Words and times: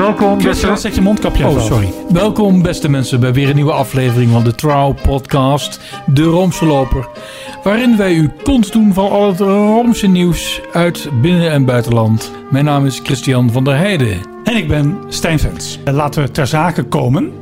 Welkom, 0.00 0.40
Christian, 0.40 0.78
zet 0.78 0.94
je 0.94 1.00
mondkapje 1.00 1.46
Oh, 1.46 1.56
af. 1.56 1.62
sorry. 1.64 1.92
Welkom, 2.08 2.62
beste 2.62 2.88
mensen, 2.88 3.20
bij 3.20 3.32
weer 3.32 3.48
een 3.48 3.54
nieuwe 3.54 3.72
aflevering 3.72 4.30
van 4.30 4.44
de 4.44 4.54
Trouw 4.54 4.94
Podcast, 5.02 5.80
De 6.06 6.22
Roomse 6.22 6.64
Loper. 6.66 7.08
Waarin 7.62 7.96
wij 7.96 8.14
u 8.14 8.30
kont 8.42 8.72
doen 8.72 8.94
van 8.94 9.10
al 9.10 9.28
het 9.28 9.40
Roomse 9.40 10.06
nieuws 10.06 10.60
uit 10.72 11.08
binnen- 11.22 11.50
en 11.50 11.64
buitenland. 11.64 12.32
Mijn 12.50 12.64
naam 12.64 12.86
is 12.86 13.00
Christian 13.02 13.50
van 13.50 13.64
der 13.64 13.76
Heijden. 13.76 14.18
En 14.44 14.56
ik 14.56 14.68
ben 14.68 14.98
Stijn 15.08 15.38
Vens. 15.38 15.78
Eh, 15.84 15.94
Laten 15.94 16.22
we 16.22 16.30
ter 16.30 16.46
zake 16.46 16.82
komen. 16.82 17.32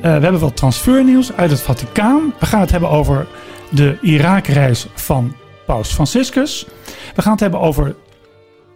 we 0.00 0.08
hebben 0.22 0.40
wat 0.40 0.56
transfernieuws 0.56 1.32
uit 1.32 1.50
het 1.50 1.60
Vaticaan. 1.60 2.34
We 2.38 2.46
gaan 2.46 2.60
het 2.60 2.70
hebben 2.70 2.90
over 2.90 3.26
de 3.70 3.98
Irakreis 4.00 4.86
van 4.94 5.34
Paus 5.66 5.92
Franciscus. 5.92 6.66
We 7.14 7.22
gaan 7.22 7.32
het 7.32 7.40
hebben 7.40 7.60
over 7.60 7.94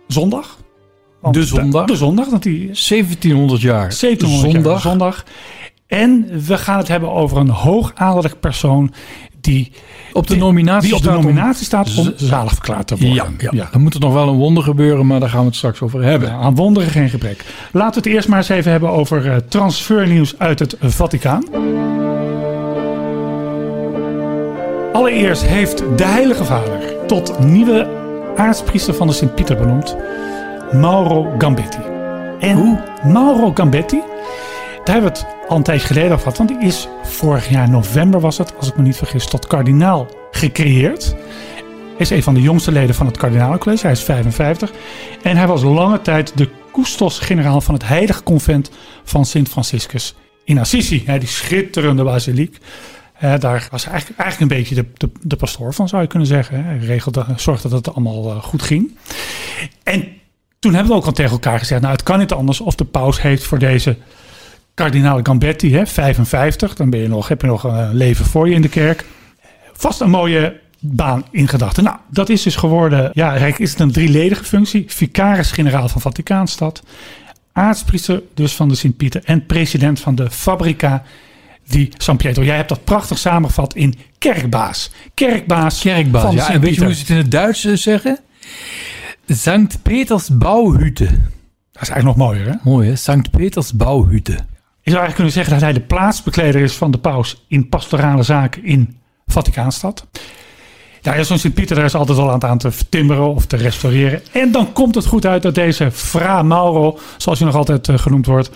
zondag. 0.07 0.59
Want 1.21 1.35
De 1.35 1.45
zondag. 1.45 1.87
De, 1.87 1.97
zondag, 1.97 2.29
dat 2.29 2.43
die 2.43 2.59
1700 2.67 3.61
jaar 3.61 3.79
1700 4.01 4.53
jaar 4.53 4.63
zondag. 4.63 4.81
zondag. 4.81 5.25
En 5.87 6.27
we 6.47 6.59
gaan 6.59 6.79
het 6.79 6.89
hebben 6.89 7.11
over 7.13 7.37
een 7.37 7.49
hoogadellijk 7.49 8.41
persoon 8.41 8.93
die 9.41 9.73
Op 10.13 10.27
de 10.27 10.37
nominatie 10.37 10.89
die 10.89 10.97
op 10.97 11.03
de 11.03 11.09
staat 11.09 11.19
om- 11.19 11.25
nominatie 11.25 11.65
staat 11.65 11.97
om 11.97 12.05
Z- 12.05 12.13
zalig 12.17 12.53
verklaard 12.53 12.87
te 12.87 12.95
worden. 12.97 13.15
Ja, 13.39 13.49
ja. 13.51 13.69
dan 13.73 13.83
moet 13.83 13.95
er 13.95 14.01
nog 14.01 14.13
wel 14.13 14.29
een 14.29 14.37
wonder 14.37 14.63
gebeuren, 14.63 15.07
maar 15.07 15.21
daar 15.21 15.29
gaan 15.29 15.41
we 15.41 15.47
het 15.47 15.57
straks 15.57 15.81
over 15.81 16.03
hebben. 16.03 16.29
Ja, 16.29 16.35
aan 16.35 16.55
wonderen 16.55 16.89
geen 16.91 17.09
gebrek. 17.11 17.45
Laten 17.73 18.03
we 18.03 18.09
het 18.09 18.17
eerst 18.17 18.29
maar 18.29 18.39
eens 18.39 18.49
even 18.49 18.71
hebben 18.71 18.91
over 18.91 19.31
eh, 19.31 19.37
transfernieuws 19.49 20.39
uit 20.39 20.59
het 20.59 20.77
Vaticaan. 20.81 21.45
Allereerst 24.93 25.45
heeft 25.47 25.79
de 25.97 26.05
Heilige 26.05 26.45
Vader 26.45 26.79
tot 27.07 27.39
nieuwe 27.39 27.89
aartspriester 28.37 28.95
van 28.95 29.07
de 29.07 29.13
Sint-Pieter 29.13 29.57
benoemd 29.57 29.97
Mauro 30.73 31.35
Gambetti. 31.39 31.79
En 32.41 32.81
Mauro 33.05 33.51
Gambetti, 33.55 34.03
daar 34.85 34.95
hebben 34.95 35.13
we 35.13 35.19
het 35.19 35.27
al 35.49 35.57
een 35.57 35.63
tijdje 35.63 35.87
geleden 35.87 36.11
over 36.11 36.23
gehad, 36.23 36.39
want 36.39 36.49
die 36.49 36.69
is 36.69 36.89
vorig 37.03 37.49
jaar 37.49 37.71
november 37.71 38.21
was 38.21 38.39
het, 38.39 38.57
als 38.57 38.69
ik 38.69 38.77
me 38.77 38.83
niet 38.83 38.97
vergis, 38.97 39.27
tot 39.27 39.47
kardinaal 39.47 40.09
gecreëerd. 40.31 41.17
Is 41.97 42.11
een 42.11 42.23
van 42.23 42.35
de 42.35 42.41
jongste 42.41 42.73
leden 42.73 42.95
van 42.95 43.07
het 43.07 43.17
kardinalencollege, 43.17 43.83
hij 43.83 43.93
is 43.93 44.03
55. 44.03 44.73
En 45.23 45.37
hij 45.37 45.47
was 45.47 45.63
lange 45.63 46.01
tijd 46.01 46.37
de 46.37 46.49
koestos-generaal 46.73 47.61
van 47.61 47.75
het 47.75 47.87
heilige 47.87 48.23
convent 48.23 48.71
van 49.05 49.25
Sint 49.25 49.49
Franciscus 49.49 50.15
in 50.45 50.59
Assisi. 50.59 51.03
Hè, 51.07 51.19
die 51.19 51.29
schitterende 51.29 52.05
basiliek. 52.05 52.59
Daar 53.21 53.69
was 53.71 53.85
hij 53.85 53.93
eigenlijk, 53.93 54.21
eigenlijk 54.21 54.53
een 54.53 54.59
beetje 54.59 54.75
de, 54.75 54.87
de, 54.95 55.11
de 55.23 55.37
pastoor 55.37 55.75
van, 55.75 55.89
zou 55.89 56.03
je 56.03 56.09
kunnen 56.09 56.29
zeggen. 56.29 56.65
Hij 56.65 56.79
regelde, 56.79 57.27
zorgde 57.37 57.69
dat 57.69 57.87
het 57.87 57.95
allemaal 57.95 58.31
eh, 58.31 58.43
goed 58.43 58.63
ging. 58.63 58.97
En 59.83 60.20
toen 60.61 60.75
hebben 60.75 60.93
we 60.93 60.99
ook 60.99 61.07
al 61.07 61.13
tegen 61.13 61.31
elkaar 61.31 61.59
gezegd, 61.59 61.81
nou 61.81 61.93
het 61.93 62.03
kan 62.03 62.19
niet 62.19 62.33
anders 62.33 62.61
of 62.61 62.75
de 62.75 62.85
paus 62.85 63.23
heeft 63.23 63.45
voor 63.45 63.59
deze 63.59 63.97
kardinaal 64.75 65.21
Gambetti, 65.23 65.75
hè, 65.75 65.87
55, 65.87 66.75
dan 66.75 66.91
ben 66.91 67.01
je 67.01 67.09
nog, 67.09 67.29
heb 67.29 67.41
je 67.41 67.47
nog 67.47 67.65
een 67.65 67.95
leven 67.95 68.25
voor 68.25 68.49
je 68.49 68.55
in 68.55 68.63
de 68.63 68.69
kerk. 68.69 69.05
Vast 69.73 70.01
een 70.01 70.11
mooie 70.11 70.61
baan 70.79 71.25
in 71.31 71.49
gedachten. 71.49 71.85
Nou, 71.85 71.97
dat 72.11 72.29
is 72.29 72.43
dus 72.43 72.57
geworden, 72.57 73.11
ja, 73.13 73.33
Rijk 73.37 73.59
is 73.59 73.71
het 73.71 73.81
een 73.81 73.93
drieledige 73.93 74.45
functie. 74.45 74.85
Vicaris-generaal 74.89 75.89
van 75.89 76.01
Vaticaanstad, 76.01 76.83
aartspriester 77.53 78.23
dus 78.35 78.55
van 78.55 78.69
de 78.69 78.75
Sint-Pieter 78.75 79.23
en 79.25 79.47
president 79.47 80.01
van 80.01 80.15
de 80.15 80.31
Fabrica 80.31 81.03
di 81.69 81.93
San 81.97 82.17
Pietro. 82.17 82.45
Jij 82.45 82.57
hebt 82.57 82.69
dat 82.69 82.85
prachtig 82.85 83.19
samengevat 83.19 83.75
in 83.75 83.99
kerkbaas. 84.19 84.91
Kerkbaas, 85.15 85.81
Kerkbaas, 85.81 86.23
van 86.23 86.35
ja. 86.35 86.51
En 86.51 86.61
weet 86.61 86.75
je 86.75 86.85
hoe 86.85 86.95
ze 86.95 87.01
het 87.01 87.11
in 87.11 87.17
het 87.17 87.31
Duits 87.31 87.65
eh, 87.65 87.77
zeggen? 87.77 88.19
Sankt 89.33 89.83
Peters 89.83 90.29
Bouwhütte. 90.29 91.05
Dat 91.73 91.83
is 91.83 91.89
eigenlijk 91.89 92.05
nog 92.05 92.17
mooier, 92.17 92.47
hè? 92.47 92.55
Mooi 92.63 92.89
hè, 92.89 92.97
Sankt 92.97 93.31
Peters 93.31 93.73
Bouwhütte. 93.73 94.33
Je 94.83 94.91
zou 94.91 95.03
eigenlijk 95.03 95.15
kunnen 95.15 95.33
zeggen 95.33 95.53
dat 95.53 95.63
hij 95.63 95.73
de 95.73 95.81
plaatsbekleder 95.81 96.61
is 96.61 96.73
van 96.73 96.91
de 96.91 96.99
paus 96.99 97.45
in 97.49 97.69
pastorale 97.69 98.23
zaken 98.23 98.65
in 98.65 98.97
Vaticaanstad. 99.27 100.07
Nou, 101.03 101.17
ja, 101.17 101.23
zo'n 101.23 101.39
Sint-Pieter 101.39 101.77
daar 101.77 101.85
is 101.85 101.95
altijd 101.95 102.19
al 102.19 102.29
aan 102.29 102.35
het 102.35 102.45
aan 102.45 102.59
te 102.59 102.71
timmeren 102.89 103.35
of 103.35 103.47
te 103.47 103.57
restaureren. 103.57 104.23
En 104.33 104.53
dan 104.53 104.73
komt 104.73 104.95
het 104.95 105.07
goed 105.07 105.27
uit 105.27 105.43
dat 105.43 105.55
deze 105.55 105.91
Fra 105.91 106.43
Mauro, 106.43 106.99
zoals 107.17 107.39
hij 107.39 107.49
nog 107.49 107.57
altijd 107.57 107.89
eh, 107.89 107.99
genoemd 107.99 108.27
wordt, 108.27 108.51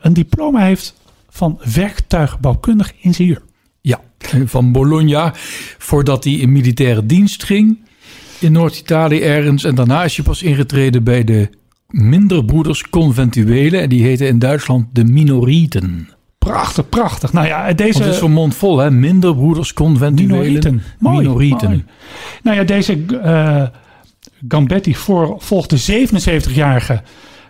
een 0.00 0.12
diploma 0.12 0.60
heeft 0.60 0.94
van 1.28 1.60
werktuigbouwkundig 1.74 2.92
ingenieur. 3.00 3.42
Ja, 3.80 4.00
van 4.44 4.72
Bologna. 4.72 5.32
Voordat 5.78 6.24
hij 6.24 6.32
in 6.32 6.52
militaire 6.52 7.06
dienst 7.06 7.44
ging 7.44 7.85
in 8.40 8.52
Noord-Italië 8.52 9.20
ergens. 9.20 9.64
En 9.64 9.74
daarna 9.74 10.04
is 10.04 10.16
hij 10.16 10.24
pas 10.24 10.42
ingetreden 10.42 11.04
bij 11.04 11.24
de 11.24 11.48
Minderbroeders 11.88 12.88
Conventuelen. 12.88 13.80
En 13.80 13.88
die 13.88 14.02
heten 14.02 14.26
in 14.26 14.38
Duitsland 14.38 14.86
de 14.92 15.04
Minorieten. 15.04 16.08
Prachtig, 16.38 16.88
prachtig. 16.88 17.32
Nou 17.32 17.46
ja, 17.46 17.72
deze... 17.72 17.92
Want 17.92 18.04
het 18.04 18.14
is 18.14 18.20
zo'n 18.20 18.32
mond 18.32 18.54
vol, 18.54 18.78
hè? 18.78 18.90
Minderbroeders 18.90 19.72
Conventuelen. 19.72 20.36
Minorieten. 20.36 20.82
Mooi, 20.98 21.18
Minorieten. 21.18 21.68
mooi. 21.68 21.84
Nou 22.42 22.56
ja, 22.56 22.64
deze 22.64 23.04
eh, 23.22 23.62
Gambetti 24.48 24.94
voor, 24.94 25.36
volgde 25.38 26.06
77-jarige 26.06 27.02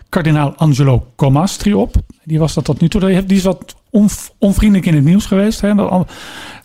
kardinaal 0.09 0.55
Angelo 0.56 1.12
Comastri 1.17 1.75
op. 1.75 1.94
Die 2.25 2.39
was 2.39 2.55
dat 2.55 2.65
tot 2.65 2.81
nu 2.81 2.89
toe. 2.89 3.25
Die 3.27 3.37
is 3.37 3.43
wat 3.44 3.75
onv- 3.91 4.28
onvriendelijk 4.39 4.87
in 4.89 4.94
het 4.94 5.05
nieuws 5.05 5.27
geweest. 5.27 5.61
Hè? 5.61 5.75
Dat 5.75 6.06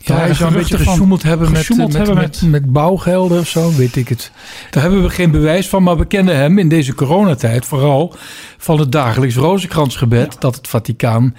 Ja, 0.03 0.15
hij 0.15 0.33
zou 0.33 0.51
een 0.51 0.57
beetje 0.57 0.77
gesjoemeld 0.77 1.23
hebben, 1.23 1.49
met, 1.49 1.57
gesjoemeld 1.57 1.93
met, 1.93 1.97
hebben 1.97 2.15
met, 2.23 2.41
met, 2.41 2.71
bouwgelden 2.71 3.39
of 3.39 3.47
zo, 3.47 3.71
weet 3.75 3.95
ik 3.95 4.09
het. 4.09 4.31
Daar 4.69 4.83
hebben 4.83 5.01
we 5.01 5.09
geen 5.09 5.31
bewijs 5.31 5.69
van, 5.69 5.83
maar 5.83 5.97
we 5.97 6.05
kennen 6.05 6.35
hem 6.35 6.57
in 6.57 6.69
deze 6.69 6.95
coronatijd 6.95 7.65
vooral 7.65 8.15
van 8.57 8.79
het 8.79 8.91
dagelijks 8.91 9.35
rozenkransgebed 9.35 10.35
dat 10.39 10.55
het 10.55 10.67
Vaticaan 10.67 11.35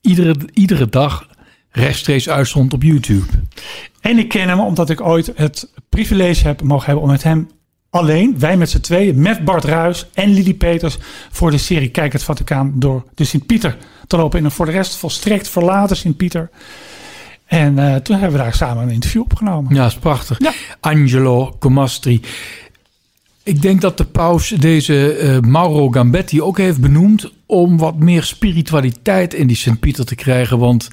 iedere, 0.00 0.34
iedere 0.52 0.88
dag 0.88 1.26
rechtstreeks 1.70 2.28
uitzond 2.28 2.72
op 2.72 2.82
YouTube. 2.82 3.26
En 4.00 4.18
ik 4.18 4.28
ken 4.28 4.48
hem 4.48 4.60
omdat 4.60 4.90
ik 4.90 5.00
ooit 5.00 5.32
het 5.34 5.72
privilege 5.88 6.46
heb 6.46 6.62
mogen 6.62 6.86
hebben 6.86 7.04
om 7.04 7.10
met 7.10 7.22
hem 7.22 7.48
alleen, 7.96 8.38
wij 8.38 8.56
met 8.56 8.70
z'n 8.70 8.80
tweeën, 8.80 9.20
met 9.20 9.44
Bart 9.44 9.64
Ruis 9.64 10.06
en 10.14 10.32
Lili 10.32 10.54
Peters, 10.54 10.98
voor 11.30 11.50
de 11.50 11.58
serie 11.58 11.88
Kijk 11.88 12.12
het 12.12 12.22
Vaticaan 12.22 12.72
door 12.74 13.04
de 13.14 13.24
Sint-Pieter 13.24 13.76
te 14.06 14.16
lopen. 14.16 14.38
In 14.38 14.44
een 14.44 14.50
voor 14.50 14.66
de 14.66 14.72
rest 14.72 14.96
volstrekt 14.96 15.48
verlaten 15.48 15.96
Sint-Pieter. 15.96 16.50
En 17.46 17.78
eh, 17.78 17.94
toen 17.94 18.16
hebben 18.18 18.38
we 18.38 18.44
daar 18.44 18.54
samen 18.54 18.82
een 18.82 18.90
interview 18.90 19.22
opgenomen. 19.22 19.74
Ja, 19.74 19.86
is 19.86 19.94
prachtig. 19.94 20.38
Ja. 20.38 20.52
Angelo 20.80 21.56
Comastri. 21.58 22.20
Ik 23.42 23.62
denk 23.62 23.80
dat 23.80 23.96
de 23.96 24.04
paus 24.04 24.48
deze 24.48 25.12
eh, 25.12 25.38
Mauro 25.40 25.90
Gambetti 25.90 26.42
ook 26.42 26.58
heeft 26.58 26.80
benoemd 26.80 27.32
om 27.46 27.78
wat 27.78 27.96
meer 27.96 28.22
spiritualiteit 28.22 29.34
in 29.34 29.46
die 29.46 29.56
Sint-Pieter 29.56 30.04
te 30.04 30.14
krijgen. 30.14 30.58
Want 30.58 30.90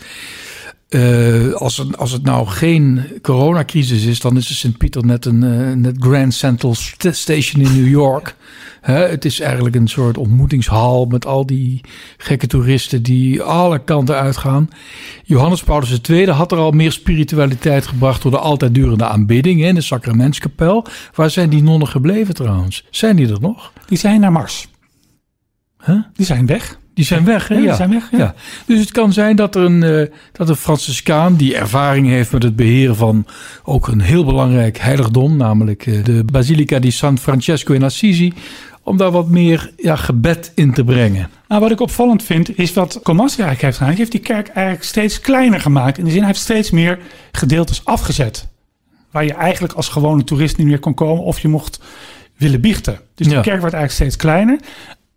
eh, 0.94 1.54
als, 1.54 1.78
het, 1.78 1.98
als 1.98 2.12
het 2.12 2.24
nou 2.24 2.48
geen 2.48 3.04
coronacrisis 3.22 4.06
is, 4.06 4.20
dan 4.20 4.38
is 4.38 4.48
de 4.48 4.54
Sint-Pieter 4.54 5.06
net 5.06 5.26
een 5.26 5.44
eh, 5.44 5.76
net 5.76 5.96
Grand 6.00 6.34
Central 6.34 6.76
St- 6.76 7.08
Station 7.12 7.64
in 7.64 7.76
New 7.76 7.88
York. 7.88 8.36
Hè, 8.82 9.08
het 9.08 9.26
is 9.26 9.40
eigenlijk 9.40 9.76
een 9.76 9.88
soort 9.88 10.18
ontmoetingshal 10.18 11.06
met 11.06 11.26
al 11.26 11.46
die 11.46 11.82
gekke 12.18 12.48
toeristen 12.48 13.04
die 13.04 13.42
alle 13.42 13.84
kanten 13.84 14.16
uitgaan. 14.16 14.70
Johannes 15.24 15.64
Paulus 15.64 16.02
II 16.10 16.30
had 16.30 16.52
er 16.52 16.58
al 16.58 16.72
meer 16.72 16.92
spiritualiteit 16.92 17.88
gebracht 17.88 18.22
door 18.22 18.32
de 18.32 18.38
altijd 18.38 18.74
durende 18.76 19.06
aanbidding 19.06 19.62
hè, 19.62 19.68
in 19.68 19.76
de 19.76 19.82
sacramentskapel. 19.82 20.86
Waar 21.16 21.30
zijn 21.30 21.50
die 21.50 21.64
nonnen 21.64 21.88
gebleven 21.88 22.34
trouwens? 22.34 22.86
Zijn 22.90 23.16
die 23.16 23.28
er 23.28 23.42
nog? 23.42 23.74
Die 23.86 23.98
zijn 23.98 24.20
naar 24.20 24.32
Mars. 24.32 24.68
Huh? 25.86 26.04
Die 26.14 26.26
zijn 26.26 26.46
weg. 26.46 26.82
Die 26.94 27.06
zijn 27.06 27.26
weg, 27.26 27.48
hè? 27.48 27.56
Ja, 27.56 27.62
die 27.62 27.74
zijn 27.74 27.90
weg, 27.90 28.10
ja. 28.12 28.34
Dus 28.66 28.80
het 28.80 28.92
kan 28.92 29.14
zijn 29.14 29.36
dat 29.36 29.56
er 29.56 29.64
een, 29.64 29.84
eh, 29.84 30.16
dat 30.32 30.50
een 30.50 30.56
Franciscaan 30.56 31.36
die 31.36 31.56
ervaring 31.56 32.08
heeft 32.08 32.32
met 32.32 32.44
het 32.44 32.56
beheren 32.56 32.96
van 32.96 33.26
ook 33.64 33.88
een 33.88 34.02
heel 34.02 34.26
belangrijk 34.26 34.78
heiligdom, 34.78 35.38
namelijk 35.38 35.86
eh, 35.86 36.04
de 36.04 36.24
Basilica 36.32 36.80
di 36.80 36.92
San 36.92 37.18
Francesco 37.18 37.74
in 37.74 37.84
Assisi, 37.84 38.34
om 38.84 38.98
daar 38.98 39.12
wat 39.12 39.28
meer 39.28 39.72
ja, 39.78 39.96
gebed 39.96 40.52
in 40.56 40.74
te 40.74 40.84
brengen. 40.84 41.30
Nou, 41.48 41.62
wat 41.62 41.72
ik 41.72 41.80
opvallend 41.80 42.24
vind, 42.24 42.58
is 42.58 42.74
wat 42.74 43.00
Comastri 43.04 43.44
eigenlijk 43.44 43.62
heeft 43.62 43.74
gedaan. 43.78 43.88
Hij 43.90 43.98
heeft 43.98 44.12
die 44.12 44.22
kerk 44.22 44.48
eigenlijk 44.48 44.86
steeds 44.86 45.20
kleiner 45.20 45.60
gemaakt. 45.62 45.98
In 45.98 46.04
de 46.04 46.10
zin, 46.10 46.20
hij 46.20 46.28
heeft 46.28 46.40
steeds 46.40 46.72
meer 46.72 47.00
gedeeltes 47.32 47.86
afgezet. 47.86 48.48
Waar 49.12 49.26
je 49.26 49.34
eigenlijk 49.34 49.74
als 49.74 49.88
gewone 49.90 50.24
toerist 50.24 50.58
niet 50.58 50.68
meer 50.68 50.80
kon 50.80 50.94
komen 50.94 51.24
of 51.24 51.40
je 51.40 51.48
mocht 51.48 51.80
willen 52.38 52.62
biechten. 52.62 53.00
Dus 53.16 53.28
de 53.28 53.34
Ja. 53.34 53.42
kerk 53.42 53.60
wordt 53.60 53.76
eigenlijk 53.76 53.94
steeds 54.12 54.16
kleiner. 54.16 54.60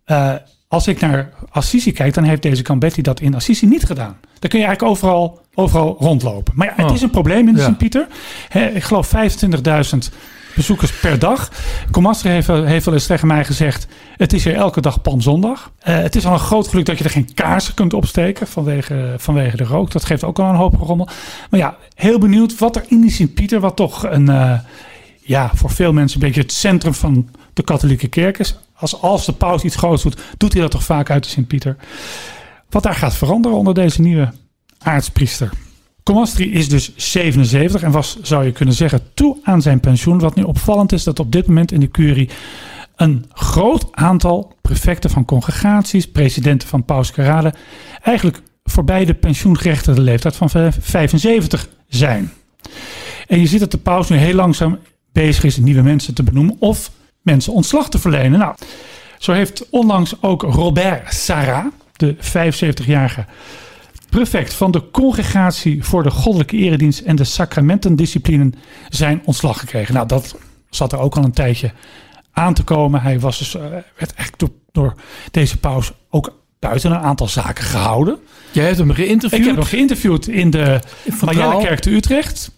Eh, 0.03 0.33
als 0.67 0.87
ik 0.87 0.99
naar 0.99 1.29
Assisi 1.49 1.91
kijk, 1.91 2.13
dan 2.13 2.23
heeft 2.23 2.41
deze 2.41 2.65
Gambetti 2.65 3.01
dat 3.01 3.19
in 3.19 3.35
Assisi 3.35 3.65
niet 3.65 3.83
gedaan. 3.85 4.17
Dan 4.39 4.49
kun 4.49 4.59
je 4.59 4.65
eigenlijk 4.65 4.95
overal, 4.95 5.41
overal 5.53 5.95
rondlopen. 5.99 6.53
Maar 6.55 6.67
ja, 6.67 6.73
het 6.75 6.85
Oh. 6.89 6.95
is 6.95 7.01
een 7.01 7.09
probleem 7.09 7.47
in 7.47 7.53
de 7.53 7.59
Ja. 7.59 7.65
Sint-Pieter. 7.65 8.07
Ik 8.73 8.83
geloof 8.83 9.07
25.000 9.07 10.11
bezoekers 10.55 10.91
per 10.99 11.19
dag. 11.19 11.51
Comastri 11.91 12.29
heeft, 12.29 12.47
wel- 12.47 12.63
heeft 12.63 12.85
wel 12.85 12.93
eens 12.93 13.05
tegen 13.05 13.27
mij 13.27 13.45
gezegd... 13.45 13.87
het 14.17 14.33
is 14.33 14.43
hier 14.43 14.55
elke 14.55 14.81
dag 14.81 15.01
panzondag. 15.01 15.71
Eh 15.79 15.95
het 15.97 16.15
is 16.15 16.25
al 16.25 16.33
een 16.33 16.39
groot 16.39 16.67
geluk 16.67 16.85
dat 16.85 16.97
je 16.97 17.03
er 17.03 17.09
geen 17.09 17.33
kaarsen 17.33 17.73
kunt 17.73 17.93
opsteken... 17.93 18.47
vanwege, 18.47 19.13
vanwege 19.17 19.57
de 19.57 19.63
rook. 19.63 19.91
Dat 19.91 20.05
geeft 20.05 20.23
ook 20.23 20.39
al 20.39 20.49
een 20.49 20.55
hoop 20.55 20.73
rommel. 20.75 21.07
Maar 21.49 21.59
ja, 21.59 21.75
heel 21.95 22.19
benieuwd 22.19 22.57
wat 22.57 22.75
er 22.75 22.85
in 22.87 23.01
die 23.01 23.11
Sint-Pieter... 23.11 23.59
wat 23.59 23.75
toch 23.75 24.03
een, 24.09 24.29
eh, 24.29 24.59
ja, 25.21 25.51
voor 25.53 25.69
veel 25.71 25.93
mensen 25.93 26.19
een 26.21 26.27
beetje 26.27 26.41
het 26.41 26.51
centrum 26.51 26.93
van 26.93 27.29
de 27.53 27.63
katholieke 27.63 28.07
kerk 28.07 28.37
is... 28.39 28.57
als, 28.77 29.01
als 29.01 29.25
de 29.25 29.33
paus 29.33 29.63
iets 29.63 29.75
groots 29.75 30.03
doet, 30.03 30.21
doet 30.37 30.53
hij 30.53 30.61
dat 30.61 30.71
toch 30.71 30.83
vaak 30.83 31.09
uit 31.09 31.23
de 31.23 31.29
Sint-Pieter. 31.29 31.75
Wat 32.69 32.83
daar 32.83 32.95
gaat 32.95 33.15
veranderen 33.15 33.57
onder 33.57 33.73
deze 33.73 34.01
nieuwe 34.01 34.31
aartspriester. 34.77 35.49
Comastri 36.03 36.53
is 36.53 36.69
dus 36.69 36.91
77 36.95 37.81
en 37.81 37.91
was, 37.91 38.17
zou 38.21 38.45
je 38.45 38.51
kunnen 38.51 38.75
zeggen, 38.75 39.01
toe 39.13 39.37
aan 39.43 39.61
zijn 39.61 39.79
pensioen. 39.79 40.19
Wat 40.19 40.35
nu 40.35 40.43
opvallend 40.43 40.91
is 40.91 41.03
dat 41.03 41.19
op 41.19 41.31
dit 41.31 41.47
moment 41.47 41.71
in 41.71 41.79
de 41.79 41.91
curie 41.91 42.29
een 42.95 43.25
groot 43.33 43.87
aantal 43.91 44.55
prefecten 44.61 45.09
van 45.09 45.25
congregaties, 45.25 46.11
presidenten 46.11 46.67
van 46.67 46.85
Paus 46.85 47.11
Carade, 47.11 47.53
eigenlijk 48.01 48.41
voorbij 48.63 49.05
de 49.05 49.13
pensioengerechtigde 49.13 50.01
leeftijd 50.01 50.35
van 50.35 50.49
75 50.49 51.69
zijn. 51.87 52.31
En 53.27 53.39
je 53.39 53.47
ziet 53.47 53.59
dat 53.59 53.71
de 53.71 53.77
paus 53.77 54.09
nu 54.09 54.17
heel 54.17 54.33
langzaam 54.33 54.79
bezig 55.11 55.43
is 55.43 55.57
nieuwe 55.57 55.81
mensen 55.81 56.13
te 56.13 56.23
benoemen 56.23 56.55
of 56.59 56.91
mensen 57.27 57.53
ontslag 57.53 57.89
te 57.89 57.99
verlenen. 57.99 58.39
Nou, 58.39 58.55
zo 59.17 59.31
heeft 59.31 59.69
onlangs 59.69 60.21
ook 60.21 60.41
Robert 60.41 61.13
Sarah, 61.13 61.65
de 61.95 62.15
75-jarige 62.15 63.25
prefect 64.09 64.53
van 64.53 64.71
de 64.71 64.91
Congregatie 64.91 65.83
voor 65.83 66.03
de 66.03 66.11
Goddelijke 66.11 66.57
Eredienst 66.57 66.99
en 66.99 67.15
de 67.15 67.23
Sacramentendisciplinen, 67.23 68.53
zijn 68.89 69.21
ontslag 69.25 69.59
gekregen. 69.59 69.93
Nou, 69.93 70.07
dat 70.07 70.35
zat 70.69 70.91
er 70.91 70.99
ook 70.99 71.17
al 71.17 71.23
een 71.23 71.31
tijdje 71.31 71.71
aan 72.31 72.53
te 72.53 72.63
komen. 72.63 73.01
Hij 73.01 73.19
was 73.19 73.37
dus, 73.37 73.55
uh, 73.55 73.61
werd 73.61 74.13
eigenlijk 74.13 74.37
door, 74.37 74.49
door 74.71 74.93
deze 75.31 75.57
paus 75.57 75.91
ook 76.09 76.33
buiten 76.59 76.91
een 76.91 76.97
aantal 76.97 77.27
zaken 77.27 77.63
gehouden. 77.63 78.17
Jij 78.51 78.65
hebt 78.65 78.77
hem 78.77 78.91
geïnterviewd? 78.91 79.41
Ik 79.41 79.47
heb 79.47 79.55
hem 79.55 79.65
geïnterviewd 79.65 80.27
in 80.27 80.49
de 80.49 80.79
Mariellekerk 81.21 81.79
te 81.79 81.91
Utrecht. 81.91 82.51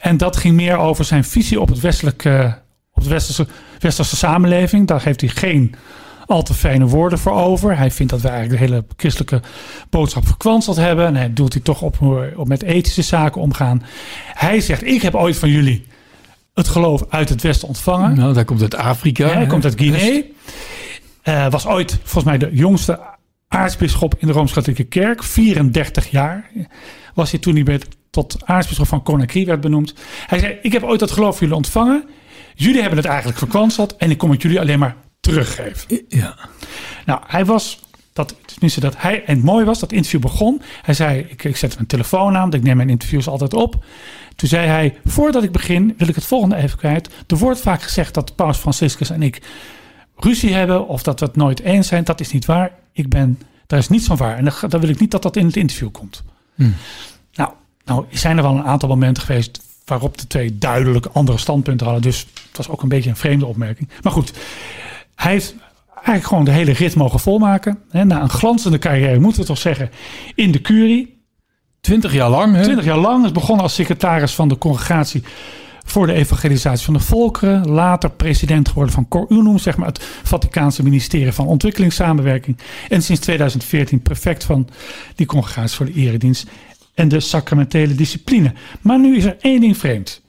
En 0.00 0.16
dat 0.16 0.36
ging 0.36 0.54
meer 0.54 0.76
over 0.76 1.04
zijn 1.04 1.24
visie 1.24 1.60
op 1.60 1.68
het 1.68 1.80
westelijke, 1.80 2.58
op 2.92 3.02
de 3.02 3.08
westerse, 3.08 3.46
westerse 3.78 4.16
samenleving. 4.16 4.86
Daar 4.86 5.02
heeft 5.02 5.20
hij 5.20 5.30
geen 5.30 5.74
al 6.26 6.42
te 6.42 6.54
fijne 6.54 6.86
woorden 6.86 7.18
voor 7.18 7.32
over. 7.32 7.76
Hij 7.76 7.90
vindt 7.90 8.12
dat 8.12 8.20
we 8.20 8.28
eigenlijk 8.28 8.60
de 8.60 8.66
hele 8.66 8.84
christelijke 8.96 9.40
boodschap 9.90 10.26
verkwanseld 10.26 10.76
hebben. 10.76 11.06
En 11.06 11.16
hij 11.16 11.32
doet 11.32 11.52
hij 11.52 11.62
toch 11.62 11.82
op, 11.82 11.96
op 12.36 12.48
met 12.48 12.62
ethische 12.62 13.02
zaken 13.02 13.40
omgaan. 13.40 13.82
Hij 14.34 14.60
zegt, 14.60 14.86
ik 14.86 15.02
heb 15.02 15.14
ooit 15.14 15.36
van 15.36 15.48
jullie 15.48 15.86
het 16.54 16.68
geloof 16.68 17.04
uit 17.08 17.28
het 17.28 17.42
Westen 17.42 17.68
ontvangen. 17.68 18.16
Nou, 18.16 18.34
daar 18.34 18.44
komt 18.44 18.62
uit 18.62 18.74
Afrika. 18.74 19.26
Ja, 19.26 19.34
hij 19.34 19.46
komt 19.46 19.64
uit 19.64 19.78
Guinea. 19.78 20.22
Uh, 21.24 21.50
was 21.50 21.66
ooit 21.66 21.98
volgens 22.02 22.24
mij 22.24 22.38
de 22.38 22.56
jongste 22.56 23.00
aartsbisschop 23.48 24.14
in 24.18 24.26
de 24.26 24.32
Rooms-Katholieke 24.32 24.84
Kerk. 24.84 25.22
34 25.22 26.10
jaar 26.10 26.50
was 27.14 27.30
hij 27.30 27.40
toen 27.40 27.54
hij 27.54 27.64
werd 27.64 27.86
tot 28.10 28.36
aartsbisschop 28.44 28.88
van 28.88 29.02
Conakry 29.02 29.44
werd 29.44 29.60
benoemd. 29.60 29.94
Hij 30.26 30.38
zei, 30.38 30.58
ik 30.62 30.72
heb 30.72 30.82
ooit 30.82 31.00
dat 31.00 31.10
geloof 31.10 31.30
van 31.30 31.40
jullie 31.40 31.56
ontvangen. 31.56 32.04
Jullie 32.54 32.80
hebben 32.80 32.98
het 32.98 33.06
eigenlijk 33.06 33.38
verkwanseld 33.38 33.96
en 33.96 34.10
ik 34.10 34.18
kom 34.18 34.30
het 34.30 34.42
jullie 34.42 34.60
alleen 34.60 34.78
maar 34.78 34.96
teruggeven. 35.20 36.00
Ja. 36.08 36.36
Nou, 37.06 37.20
hij 37.26 37.44
was, 37.44 37.80
dat, 38.12 38.34
tenminste 38.44 38.80
dat 38.80 38.94
hij, 38.96 39.24
en 39.24 39.34
het 39.34 39.44
mooie 39.44 39.64
was, 39.64 39.78
dat 39.78 39.92
interview 39.92 40.20
begon. 40.20 40.62
Hij 40.82 40.94
zei, 40.94 41.26
ik, 41.28 41.44
ik 41.44 41.56
zet 41.56 41.74
mijn 41.74 41.86
telefoon 41.86 42.34
aan, 42.34 42.40
want 42.40 42.54
ik 42.54 42.62
neem 42.62 42.76
mijn 42.76 42.90
interviews 42.90 43.28
altijd 43.28 43.54
op. 43.54 43.84
Toen 44.36 44.48
zei 44.48 44.66
hij, 44.66 44.96
voordat 45.04 45.42
ik 45.42 45.52
begin 45.52 45.94
wil 45.98 46.08
ik 46.08 46.14
het 46.14 46.24
volgende 46.24 46.56
even 46.56 46.78
kwijt. 46.78 47.08
Er 47.26 47.36
wordt 47.36 47.60
vaak 47.60 47.82
gezegd 47.82 48.14
dat 48.14 48.34
Paus 48.34 48.58
Franciscus 48.58 49.10
en 49.10 49.22
ik 49.22 49.42
ruzie 50.16 50.52
hebben 50.52 50.88
of 50.88 51.02
dat 51.02 51.20
we 51.20 51.26
het 51.26 51.36
nooit 51.36 51.60
eens 51.60 51.86
zijn. 51.86 52.04
Dat 52.04 52.20
is 52.20 52.32
niet 52.32 52.44
waar. 52.44 52.72
Ik 52.92 53.08
ben, 53.08 53.38
daar 53.66 53.78
is 53.78 53.88
niets 53.88 54.06
van 54.06 54.16
waar. 54.16 54.36
En 54.36 54.52
dan, 54.68 54.80
wil 54.80 54.88
ik 54.88 55.00
niet 55.00 55.10
dat 55.10 55.22
dat 55.22 55.36
in 55.36 55.46
het 55.46 55.56
interview 55.56 55.90
komt. 55.90 56.22
Hmm. 56.54 56.74
Nou, 57.34 57.50
nou 57.84 58.04
zijn 58.10 58.36
er 58.36 58.42
wel 58.42 58.56
een 58.56 58.64
aantal 58.64 58.88
momenten 58.88 59.22
geweest 59.22 59.60
waarop 59.84 60.18
de 60.18 60.26
twee 60.26 60.58
duidelijk 60.58 61.06
andere 61.06 61.38
standpunten 61.38 61.86
hadden. 61.86 62.04
Dus 62.04 62.26
het 62.48 62.56
was 62.56 62.68
ook 62.68 62.82
een 62.82 62.88
beetje 62.88 63.10
een 63.10 63.16
vreemde 63.16 63.46
opmerking. 63.46 63.88
Maar 64.02 64.12
goed, 64.12 64.32
hij 65.14 65.32
heeft 65.32 65.54
eigenlijk 65.94 66.26
gewoon 66.26 66.44
de 66.44 66.50
hele 66.50 66.72
rit 66.72 66.94
mogen 66.94 67.20
volmaken. 67.20 67.78
na 67.90 68.22
een 68.22 68.28
glanzende 68.28 68.78
carrière, 68.78 69.18
moeten 69.18 69.40
we 69.40 69.46
toch 69.46 69.58
zeggen, 69.58 69.90
in 70.34 70.52
de 70.52 70.60
curie. 70.60 71.20
Twintig 71.80 72.12
jaar 72.12 72.30
lang. 72.30 72.54
Hè? 72.54 72.62
Twintig 72.62 72.84
jaar 72.84 72.98
lang. 72.98 73.24
Is 73.24 73.32
begonnen 73.32 73.62
als 73.62 73.74
secretaris 73.74 74.34
van 74.34 74.48
de 74.48 74.58
congregatie 74.58 75.22
voor 75.84 76.06
de 76.06 76.12
evangelisatie 76.12 76.84
van 76.84 76.94
de 76.94 77.00
volkeren. 77.00 77.68
Later 77.68 78.10
president 78.10 78.68
geworden 78.68 78.94
van 78.94 79.08
Cor 79.08 79.26
Unum, 79.28 79.58
zeg 79.58 79.76
maar 79.76 79.88
het 79.88 80.04
Vaticaanse 80.22 80.82
ministerie 80.82 81.32
van 81.32 81.46
Ontwikkelingssamenwerking. 81.46 82.58
En 82.88 83.02
sinds 83.02 83.20
2014 83.20 84.02
prefect 84.02 84.44
van 84.44 84.68
die 85.14 85.26
congregatie 85.26 85.76
voor 85.76 85.86
de 85.86 85.92
eredienst 85.92 86.48
en 86.94 87.08
de 87.08 87.20
sacramentele 87.20 87.94
discipline. 87.94 88.52
Maar 88.80 88.98
nu 88.98 89.16
is 89.16 89.24
er 89.24 89.36
één 89.40 89.60
ding 89.60 89.76
vreemd. 89.76 90.20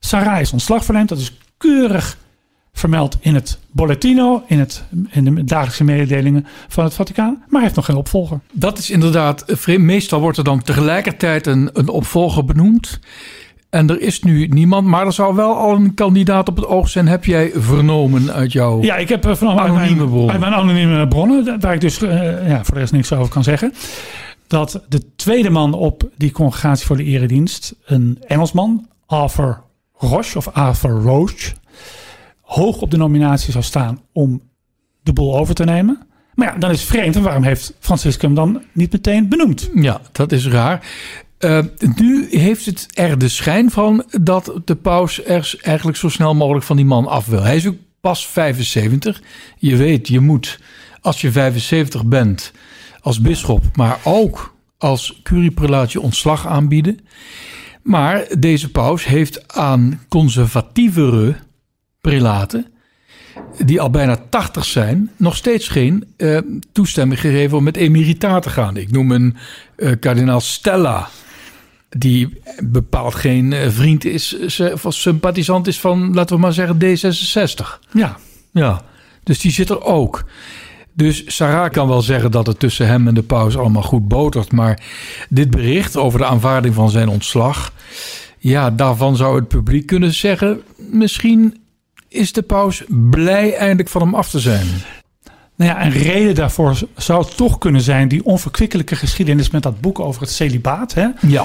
Sarah 0.00 0.40
is 0.40 0.52
ontslag 0.52 0.84
verleend. 0.84 1.08
Dat 1.08 1.18
is 1.18 1.38
keurig 1.56 2.18
vermeld 2.72 3.16
in 3.20 3.34
het 3.34 3.58
Bollettino, 3.70 4.42
in, 4.46 4.58
het, 4.58 4.84
in 5.10 5.24
de 5.24 5.44
dagelijkse 5.44 5.84
mededelingen 5.84 6.46
van 6.68 6.84
het 6.84 6.94
Vaticaan, 6.94 7.34
maar 7.34 7.46
hij 7.50 7.62
heeft 7.62 7.74
nog 7.74 7.84
geen 7.84 7.96
opvolger. 7.96 8.40
Dat 8.52 8.78
is 8.78 8.90
inderdaad 8.90 9.44
vreemd. 9.46 9.84
Meestal 9.84 10.20
wordt 10.20 10.38
er 10.38 10.44
dan 10.44 10.62
tegelijkertijd 10.62 11.46
een, 11.46 11.70
een 11.72 11.88
opvolger 11.88 12.44
benoemd. 12.44 13.00
En 13.70 13.90
er 13.90 14.00
is 14.00 14.22
nu 14.22 14.46
niemand, 14.46 14.86
maar 14.86 15.06
er 15.06 15.12
zou 15.12 15.34
wel 15.34 15.56
al 15.56 15.74
een 15.74 15.94
kandidaat 15.94 16.48
op 16.48 16.56
het 16.56 16.66
oog 16.66 16.88
zijn. 16.88 17.08
Heb 17.08 17.24
jij 17.24 17.50
vernomen 17.54 18.32
uit 18.32 18.52
jouw 18.52 18.82
Ja, 18.82 18.96
ik 18.96 19.08
heb 19.08 19.26
eh, 19.26 19.34
vernomen 19.34 19.62
anonieme 19.62 19.88
uit 19.88 19.96
mijn, 19.96 20.08
bronnen. 20.08 20.30
Uit 20.30 20.40
mijn 20.40 20.54
anonieme 20.54 21.08
bronnen, 21.08 21.60
waar 21.60 21.74
ik 21.74 21.80
dus 21.80 22.02
uh, 22.02 22.48
ja, 22.48 22.64
voor 22.64 22.74
de 22.74 22.80
rest 22.80 22.92
niks 22.92 23.12
over 23.12 23.32
kan 23.32 23.44
zeggen. 23.44 23.72
Dat 24.50 24.82
de 24.88 25.14
tweede 25.16 25.50
man 25.50 25.74
op 25.74 26.10
die 26.16 26.30
congregatie 26.30 26.86
voor 26.86 26.96
de 26.96 27.04
eredienst, 27.04 27.74
een 27.84 28.18
Engelsman, 28.26 28.88
Arthur 29.06 29.62
Roche 29.94 30.38
of 30.38 30.48
Arthur 30.48 30.90
Roche, 30.90 31.52
hoog 32.40 32.80
op 32.80 32.90
de 32.90 32.96
nominatie 32.96 33.52
zou 33.52 33.64
staan 33.64 34.00
om 34.12 34.42
de 35.02 35.12
boel 35.12 35.38
over 35.38 35.54
te 35.54 35.64
nemen. 35.64 36.06
Maar 36.34 36.52
ja, 36.52 36.58
dan 36.58 36.70
is 36.70 36.84
vreemd. 36.84 37.16
En 37.16 37.22
waarom 37.22 37.42
heeft 37.42 37.74
Franciscus 37.78 38.22
hem 38.22 38.34
dan 38.34 38.62
niet 38.72 38.92
meteen 38.92 39.28
benoemd? 39.28 39.70
Ja, 39.74 40.00
dat 40.12 40.32
is 40.32 40.48
raar. 40.48 40.86
Uh, 41.38 41.58
nu 41.96 42.26
heeft 42.30 42.66
het 42.66 42.86
er 42.94 43.18
de 43.18 43.28
schijn 43.28 43.70
van 43.70 44.04
dat 44.20 44.52
de 44.64 44.76
paus 44.76 45.24
er 45.24 45.58
eigenlijk 45.60 45.96
zo 45.96 46.08
snel 46.08 46.34
mogelijk 46.34 46.64
van 46.64 46.76
die 46.76 46.84
man 46.84 47.06
af 47.06 47.26
wil. 47.26 47.42
Hij 47.42 47.56
is 47.56 47.66
ook 47.66 47.76
pas 48.00 48.26
75. 48.26 49.22
Je 49.58 49.76
weet, 49.76 50.08
je 50.08 50.20
moet 50.20 50.60
als 51.00 51.20
je 51.20 51.32
75 51.32 52.04
bent 52.04 52.52
als 53.00 53.20
bisschop, 53.20 53.76
maar 53.76 53.98
ook 54.04 54.54
als 54.78 55.20
curieprelaat 55.22 55.92
je 55.92 56.00
ontslag 56.00 56.46
aanbieden. 56.46 56.98
Maar 57.82 58.26
deze 58.38 58.70
paus 58.70 59.04
heeft 59.04 59.54
aan 59.54 60.00
conservatievere 60.08 61.36
prelaten, 62.00 62.66
die 63.64 63.80
al 63.80 63.90
bijna 63.90 64.16
80 64.28 64.64
zijn, 64.64 65.10
nog 65.16 65.36
steeds 65.36 65.68
geen 65.68 66.04
uh, 66.16 66.38
toestemming 66.72 67.20
gegeven 67.20 67.56
om 67.56 67.64
met 67.64 67.76
emeritaat 67.76 68.42
te 68.42 68.50
gaan. 68.50 68.76
Ik 68.76 68.90
noem 68.90 69.10
een 69.10 69.36
uh, 69.76 69.92
kardinaal 70.00 70.40
Stella, 70.40 71.08
die 71.96 72.40
bepaald 72.62 73.14
geen 73.14 73.52
uh, 73.52 73.68
vriend 73.68 74.04
is 74.04 74.36
of 74.72 74.84
sympathisant 74.88 75.66
is 75.66 75.80
van, 75.80 76.14
laten 76.14 76.36
we 76.36 76.42
maar 76.42 76.52
zeggen, 76.52 76.78
D66. 76.78 77.88
Ja. 77.92 78.16
Ja, 78.52 78.82
dus 79.22 79.38
die 79.38 79.50
zit 79.50 79.70
er 79.70 79.82
ook. 79.82 80.24
Dus 80.92 81.36
Sarah 81.36 81.70
kan 81.70 81.88
wel 81.88 82.02
zeggen 82.02 82.30
dat 82.30 82.46
het 82.46 82.58
tussen 82.58 82.86
hem 82.86 83.08
en 83.08 83.14
de 83.14 83.22
paus 83.22 83.56
allemaal 83.56 83.82
goed 83.82 84.08
botert. 84.08 84.52
Maar 84.52 84.82
dit 85.28 85.50
bericht 85.50 85.96
over 85.96 86.18
de 86.18 86.24
aanvaarding 86.24 86.74
van 86.74 86.90
zijn 86.90 87.08
ontslag. 87.08 87.72
Ja, 88.38 88.70
daarvan 88.70 89.16
zou 89.16 89.36
het 89.36 89.48
publiek 89.48 89.86
kunnen 89.86 90.14
zeggen. 90.14 90.62
Misschien 90.76 91.60
is 92.08 92.32
de 92.32 92.42
paus 92.42 92.82
blij 92.88 93.54
eindelijk 93.54 93.88
van 93.88 94.00
hem 94.00 94.14
af 94.14 94.30
te 94.30 94.40
zijn. 94.40 94.66
Nou 95.60 95.72
ja, 95.72 95.84
een 95.84 95.92
reden 95.92 96.34
daarvoor 96.34 96.78
zou 96.96 97.26
toch 97.36 97.58
kunnen 97.58 97.80
zijn 97.80 98.08
die 98.08 98.24
onverkwikkelijke 98.24 98.96
geschiedenis 98.96 99.50
met 99.50 99.62
dat 99.62 99.80
boek 99.80 99.98
over 99.98 100.22
het 100.22 100.30
celibaat. 100.30 100.94
Hè? 100.94 101.06
Ja. 101.20 101.44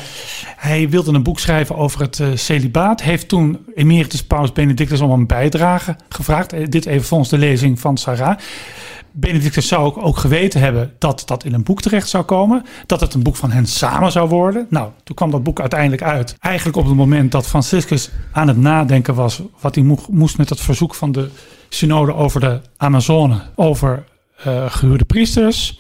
Hij 0.55 0.89
wilde 0.89 1.13
een 1.13 1.23
boek 1.23 1.39
schrijven 1.39 1.75
over 1.75 2.01
het 2.01 2.19
uh, 2.19 2.27
celibaat. 2.35 3.01
Heeft 3.01 3.27
toen 3.27 3.65
emeritus 3.73 4.23
paus 4.23 4.51
Benedictus 4.51 5.01
om 5.01 5.11
een 5.11 5.27
bijdrage 5.27 5.95
gevraagd. 6.09 6.53
Eh, 6.53 6.65
dit 6.69 6.85
even 6.85 7.07
volgens 7.07 7.29
de 7.29 7.37
lezing 7.37 7.79
van 7.79 7.97
Sarah. 7.97 8.37
Benedictus 9.11 9.67
zou 9.67 9.85
ook, 9.85 10.05
ook 10.05 10.17
geweten 10.17 10.59
hebben 10.59 10.93
dat 10.97 11.23
dat 11.25 11.43
in 11.43 11.53
een 11.53 11.63
boek 11.63 11.81
terecht 11.81 12.09
zou 12.09 12.23
komen. 12.23 12.65
Dat 12.85 13.01
het 13.01 13.13
een 13.13 13.23
boek 13.23 13.35
van 13.35 13.51
hen 13.51 13.65
samen 13.65 14.11
zou 14.11 14.29
worden. 14.29 14.67
Nou, 14.69 14.89
toen 15.03 15.15
kwam 15.15 15.31
dat 15.31 15.43
boek 15.43 15.59
uiteindelijk 15.59 16.01
uit. 16.01 16.35
Eigenlijk 16.39 16.77
op 16.77 16.85
het 16.85 16.95
moment 16.95 17.31
dat 17.31 17.47
Franciscus 17.47 18.09
aan 18.31 18.47
het 18.47 18.57
nadenken 18.57 19.15
was... 19.15 19.41
wat 19.59 19.75
hij 19.75 19.83
moest 20.09 20.37
met 20.37 20.49
het 20.49 20.61
verzoek 20.61 20.95
van 20.95 21.11
de 21.11 21.29
synode 21.75 22.13
over 22.13 22.39
de 22.39 22.59
Amazone... 22.77 23.41
over 23.55 24.03
uh, 24.47 24.65
gehuurde 24.67 25.05
priesters... 25.05 25.79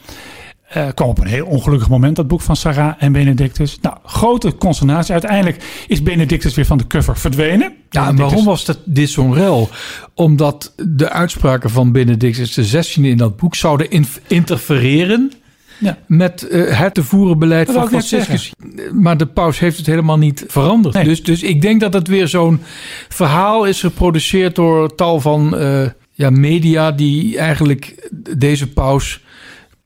Uh, 0.77 0.87
kwam 0.93 1.09
op 1.09 1.19
een 1.19 1.27
heel 1.27 1.45
ongelukkig 1.45 1.89
moment 1.89 2.15
dat 2.15 2.27
boek 2.27 2.41
van 2.41 2.55
Sarah 2.55 2.93
en 2.97 3.11
Benedictus. 3.11 3.77
Nou, 3.81 3.97
grote 4.05 4.55
consternatie. 4.55 5.11
Uiteindelijk 5.11 5.85
is 5.87 6.03
Benedictus 6.03 6.55
weer 6.55 6.65
van 6.65 6.77
de 6.77 6.87
cover 6.87 7.17
verdwenen. 7.17 7.73
Ja, 7.89 8.07
en 8.07 8.15
waarom 8.15 8.45
was 8.45 8.65
dat, 8.65 8.79
dit 8.85 9.09
zo'n 9.09 9.33
rel? 9.33 9.69
Omdat 10.13 10.73
de 10.75 11.09
uitspraken 11.09 11.69
van 11.69 11.91
Benedictus 11.91 12.53
de 12.53 12.63
16 12.63 13.05
in 13.05 13.17
dat 13.17 13.37
boek 13.37 13.55
zouden 13.55 14.07
interfereren 14.27 15.31
ja. 15.77 15.97
met 16.07 16.47
uh, 16.51 16.79
het 16.79 16.93
te 16.93 17.03
voeren 17.03 17.39
beleid 17.39 17.71
van 17.71 17.87
Franciscus. 17.87 18.51
Maar 18.93 19.17
de 19.17 19.25
paus 19.25 19.59
heeft 19.59 19.77
het 19.77 19.85
helemaal 19.85 20.17
niet 20.17 20.43
veranderd. 20.47 20.95
Nee. 20.95 21.03
Dus, 21.03 21.23
dus 21.23 21.43
ik 21.43 21.61
denk 21.61 21.81
dat 21.81 21.93
het 21.93 22.07
weer 22.07 22.27
zo'n 22.27 22.61
verhaal 23.09 23.65
is 23.65 23.79
geproduceerd 23.79 24.55
door 24.55 24.95
tal 24.95 25.19
van... 25.19 25.61
Uh, 25.61 25.85
ja, 26.15 26.29
media 26.29 26.91
die 26.91 27.37
eigenlijk 27.37 28.09
deze 28.37 28.67
paus 28.67 29.23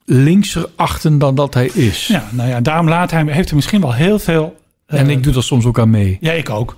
linkser 0.06 0.70
achten 0.76 1.18
dan 1.18 1.36
dat 1.36 1.54
hij 1.54 1.66
is. 1.66 2.08
Ja, 2.08 2.28
nou 2.32 2.50
ja, 2.50 2.62
daarom 2.62 2.90
laat 2.90 3.12
hij, 3.12 3.24
heeft 3.28 3.48
hij 3.48 3.56
misschien 3.56 3.82
wel 3.82 3.94
heel 3.94 4.20
veel... 4.20 4.56
en 4.86 5.06
eh, 5.06 5.12
ik 5.12 5.24
doe 5.24 5.36
er 5.36 5.44
soms 5.44 5.66
ook 5.66 5.80
aan 5.80 5.90
mee. 5.90 6.18
Ja, 6.22 6.32
ik 6.32 6.50
ook. 6.50 6.76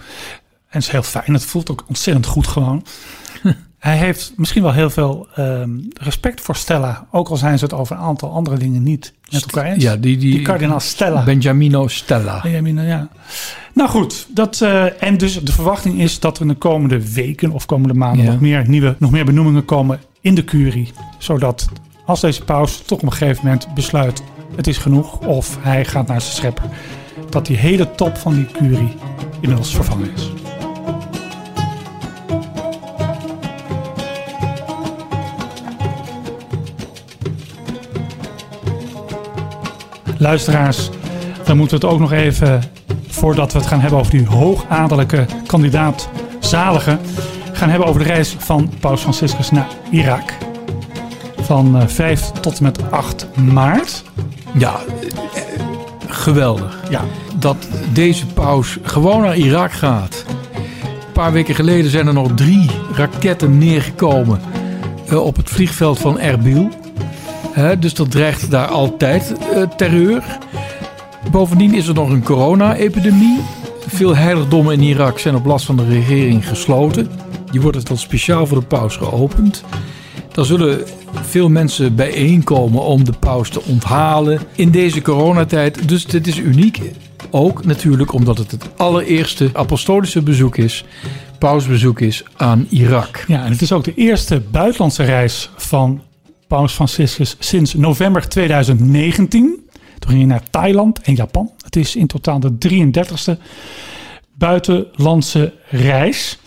En 0.69 0.77
het 0.77 0.83
is 0.83 0.89
heel 0.89 1.03
fijn. 1.03 1.33
Het 1.33 1.45
voelt 1.45 1.71
ook 1.71 1.83
ontzettend 1.87 2.25
goed 2.25 2.47
gewoon. 2.47 2.85
Hij 3.81 3.97
heeft 3.97 4.33
misschien 4.35 4.63
wel 4.63 4.73
heel 4.73 4.89
veel 4.89 5.27
ehm, 5.35 5.69
respect 5.93 6.41
voor 6.41 6.55
Stella. 6.55 7.07
Ook 7.11 7.27
al 7.29 7.37
zijn 7.37 7.57
ze 7.57 7.63
het 7.63 7.73
over 7.73 7.95
een 7.95 8.01
aantal 8.01 8.31
andere 8.31 8.57
dingen 8.57 8.83
niet 8.83 9.13
met 9.31 9.41
elkaar 9.43 9.65
eens. 9.71 9.83
Ja, 9.83 9.95
die, 9.95 10.17
die, 10.17 10.31
Die 10.31 10.41
kardinaal 10.41 10.79
Stella. 10.79 11.23
Benjamino 11.23 11.87
Stella. 11.87 12.41
Benjamin, 12.41 12.81
ja. 12.85 13.07
Nou 13.73 13.89
goed, 13.89 14.27
dat, 14.29 14.61
eh, 14.61 15.03
en 15.03 15.17
dus 15.17 15.39
de 15.39 15.51
verwachting 15.51 15.99
is 15.99 16.19
dat 16.19 16.35
er 16.35 16.41
in 16.41 16.47
de 16.47 16.53
komende 16.53 17.13
weken 17.13 17.51
of 17.51 17.65
komende 17.65 17.93
maanden 17.93 18.25
Ja. 18.25 18.31
nog, 18.31 18.39
meer 18.39 18.67
nieuwe, 18.69 18.95
nog 18.99 19.11
meer 19.11 19.25
benoemingen 19.25 19.65
komen 19.65 19.99
in 20.21 20.35
de 20.35 20.43
curie. 20.43 20.91
Zodat 21.17 21.67
als 22.05 22.19
deze 22.21 22.43
paus 22.43 22.81
toch 22.85 22.97
op 22.99 23.05
een 23.05 23.11
gegeven 23.13 23.43
moment 23.45 23.73
besluit 23.73 24.23
het 24.55 24.67
is 24.67 24.77
genoeg 24.77 25.19
of 25.19 25.57
hij 25.61 25.85
gaat 25.85 26.07
naar 26.07 26.21
zijn 26.21 26.35
schepper, 26.35 26.63
dat 27.29 27.45
die 27.45 27.57
hele 27.57 27.91
top 27.95 28.17
van 28.17 28.33
die 28.33 28.45
curie 28.45 28.93
inmiddels 29.39 29.75
vervangen 29.75 30.09
is. 30.15 30.40
Luisteraars, 40.21 40.89
dan 41.43 41.57
moeten 41.57 41.79
we 41.79 41.85
het 41.85 41.95
ook 41.95 41.99
nog 41.99 42.11
even, 42.11 42.63
voordat 43.07 43.53
we 43.53 43.57
het 43.59 43.67
gaan 43.67 43.79
hebben 43.79 43.99
over 43.99 44.11
die 44.11 44.25
hoogadellijke 44.25 45.25
kandidaat 45.45 46.09
Zalige, 46.39 46.97
gaan 47.51 47.69
hebben 47.69 47.87
over 47.87 48.03
de 48.03 48.07
reis 48.07 48.35
van 48.39 48.71
Paus 48.79 49.01
Franciscus 49.01 49.51
naar 49.51 49.67
Irak. 49.89 50.33
Van 51.41 51.77
eh, 51.77 51.87
5 51.87 52.31
tot 52.31 52.57
en 52.57 52.63
met 52.63 52.91
8 52.91 53.27
maart. 53.51 54.03
Ja, 54.57 54.79
eh, 55.33 55.41
geweldig. 56.07 56.79
Ja, 56.89 57.01
Dat 57.35 57.67
deze 57.93 58.25
paus 58.25 58.77
gewoon 58.83 59.21
naar 59.21 59.37
Irak 59.37 59.71
gaat. 59.71 60.25
Een 60.53 61.11
paar 61.13 61.31
weken 61.31 61.55
geleden 61.55 61.91
zijn 61.91 62.07
er 62.07 62.13
nog 62.13 62.31
drie 62.35 62.69
raketten 62.95 63.57
neergekomen 63.57 64.41
eh, 65.07 65.23
op 65.25 65.35
het 65.35 65.49
vliegveld 65.49 65.99
van 65.99 66.19
Erbil. 66.19 66.69
Dus 67.79 67.93
dat 67.93 68.11
dreigt 68.11 68.51
daar 68.51 68.67
altijd 68.67 69.33
eh, 69.53 69.63
terreur. 69.77 70.23
Bovendien 71.31 71.73
is 71.73 71.87
er 71.87 71.93
nog 71.93 72.09
een 72.09 72.23
corona-epidemie. 72.23 73.39
Veel 73.87 74.15
heiligdommen 74.15 74.73
in 74.73 74.81
Irak 74.81 75.19
zijn 75.19 75.35
op 75.35 75.45
last 75.45 75.65
van 75.65 75.75
de 75.75 75.85
regering 75.85 76.47
gesloten. 76.47 77.09
Die 77.51 77.61
worden 77.61 77.85
dan 77.85 77.97
speciaal 77.97 78.47
voor 78.47 78.59
de 78.59 78.65
paus 78.65 78.95
geopend. 78.95 79.63
Daar 80.31 80.45
zullen 80.45 80.83
veel 81.21 81.49
mensen 81.49 81.95
bijeenkomen 81.95 82.81
om 82.81 83.03
de 83.03 83.13
paus 83.19 83.49
te 83.49 83.61
onthalen 83.61 84.39
in 84.55 84.71
deze 84.71 85.01
coronatijd. 85.01 85.87
Dus 85.87 86.05
dit 86.05 86.27
is 86.27 86.37
uniek. 86.37 86.81
Ook 87.29 87.65
natuurlijk 87.65 88.13
omdat 88.13 88.37
het 88.37 88.51
het 88.51 88.69
allereerste 88.77 89.49
apostolische 89.53 90.21
bezoek 90.21 90.57
is, 90.57 90.85
pausbezoek 91.37 91.99
is 91.99 92.23
aan 92.35 92.67
Irak. 92.69 93.23
ja, 93.27 93.45
en 93.45 93.51
het 93.51 93.61
is 93.61 93.71
ook 93.71 93.83
de 93.83 93.93
eerste 93.95 94.41
buitenlandse 94.51 95.03
reis 95.03 95.49
van 95.55 96.01
Paus 96.51 96.73
Franciscus 96.73 97.35
sinds 97.39 97.73
november 97.73 98.29
2019. 98.29 99.69
Toen 99.99 100.09
ging 100.09 100.17
hij 100.21 100.29
naar 100.31 100.41
Thailand 100.49 101.01
en 101.01 101.13
Japan. 101.15 101.51
Het 101.63 101.75
is 101.75 101.95
in 101.95 102.07
totaal 102.07 102.39
de 102.39 102.51
33ste 102.69 103.41
buitenlandse 104.33 105.53
reis. 105.69 106.39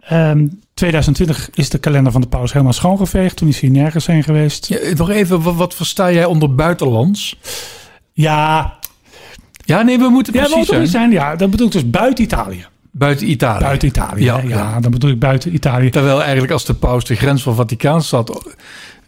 Ehm 0.00 0.46
2020 0.74 1.50
is 1.54 1.68
de 1.70 1.78
kalender 1.78 2.12
van 2.12 2.20
de 2.20 2.26
paus 2.26 2.52
helemaal 2.52 2.72
schoongeveegd. 2.72 3.36
Toen 3.36 3.48
is 3.48 3.60
hij 3.60 3.70
nergens 3.70 4.06
heen 4.06 4.22
geweest. 4.22 4.66
Ja, 4.68 4.78
nog 4.96 5.10
even, 5.10 5.42
wat, 5.42 5.54
wat 5.54 5.74
versta 5.74 6.12
jij 6.12 6.24
onder 6.24 6.54
buitenlands? 6.54 7.36
Ja, 8.12 8.78
Ja, 9.64 9.82
nee, 9.82 9.98
we 9.98 10.08
moeten 10.08 10.32
ja, 10.32 10.38
precies 10.40 10.56
wat 10.56 10.66
zijn. 10.66 10.86
zijn. 10.86 11.10
Ja, 11.10 11.36
dat 11.36 11.50
bedoel 11.50 11.66
ik 11.66 11.72
dus 11.72 11.90
buiten 11.90 12.24
Italië. 12.24 12.66
Buiten 12.90 13.30
Italië. 13.30 13.62
Buiten 13.62 13.88
Italië. 13.88 14.24
Ja, 14.24 14.36
Ja, 14.36 14.42
ja, 14.42 14.56
ja. 14.56 14.80
dan 14.80 14.90
bedoel 14.90 15.10
ik 15.10 15.18
buiten 15.18 15.54
Italië. 15.54 15.90
Terwijl 15.90 16.22
eigenlijk 16.22 16.52
als 16.52 16.64
de 16.64 16.74
paus 16.74 17.04
de 17.04 17.14
grens 17.14 17.42
van 17.42 17.54
Vaticaanstad 17.54 18.54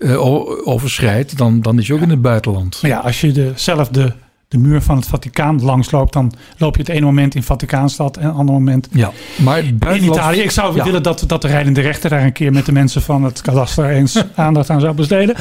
o- 0.01 0.61
overschrijdt, 0.65 1.39
dan, 1.39 1.61
dan 1.63 1.79
is 1.79 1.89
hij 1.89 1.97
ook 1.97 2.03
in 2.03 2.11
het 2.11 2.23
buitenland. 2.23 2.79
Maar 2.83 2.91
ja, 2.91 2.99
als 2.99 3.21
je 3.21 3.33
de, 3.33 3.53
zelf 3.55 3.89
de, 3.89 4.13
de 4.49 4.59
muur 4.59 4.83
van 4.83 4.97
het 4.97 5.07
Vaticaan 5.07 5.63
langsloopt, 5.63 6.13
dan 6.13 6.33
loop 6.59 6.75
je 6.77 6.81
het 6.83 6.91
ene 6.91 7.05
moment 7.05 7.35
in 7.35 7.43
Vaticaanstad 7.43 8.17
en 8.17 8.27
het 8.27 8.35
andere 8.35 8.59
moment 8.59 8.89
Ja, 8.91 9.11
maar 9.37 9.57
het 9.57 9.65
in 9.67 9.79
buitenland... 9.79 10.19
Italië. 10.19 10.41
Ik 10.41 10.51
zou 10.51 10.77
Ja. 10.77 10.85
willen 10.85 11.03
dat, 11.03 11.25
dat 11.27 11.43
de 11.43 11.49
rijdende 11.49 11.81
rechter 11.81 12.11
daar 12.11 12.23
een 12.23 12.33
keer 12.33 12.53
met 12.53 12.67
de 12.67 12.73
mensen 12.73 13.03
van 13.03 13.23
het 13.25 13.41
kadaster 13.41 13.89
eens 13.91 14.25
aandacht 14.35 14.71
aan 14.71 14.81
zou 14.81 14.95
besteden. 14.95 15.35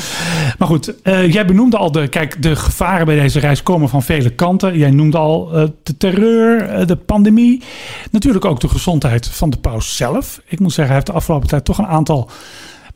Maar 0.58 0.68
goed, 0.68 1.02
eh, 1.02 1.34
jij 1.34 1.46
benoemde 1.46 1.78
al 1.78 1.92
de, 1.92 2.08
kijk, 2.08 2.42
de 2.42 2.56
gevaren 2.56 3.06
bij 3.06 3.20
deze 3.20 3.40
reis 3.40 3.64
komen 3.64 3.90
van 3.90 4.04
vele 4.04 4.30
kanten. 4.30 4.78
Jij 4.78 4.92
noemde 4.92 5.18
al 5.18 5.54
eh, 5.54 5.64
de 5.84 5.98
terreur, 5.98 6.88
de 6.88 6.96
pandemie. 6.96 7.64
Natuurlijk 8.12 8.46
ook 8.46 8.60
de 8.60 8.70
gezondheid 8.70 9.28
van 9.28 9.50
de 9.50 9.58
paus 9.58 9.96
zelf. 9.96 10.42
Ik 10.46 10.60
moet 10.60 10.70
zeggen, 10.74 10.86
hij 10.86 10.94
heeft 10.96 11.06
de 11.08 11.14
afgelopen 11.14 11.48
tijd 11.48 11.66
toch 11.66 11.78
een 11.78 11.88
aantal 11.88 12.30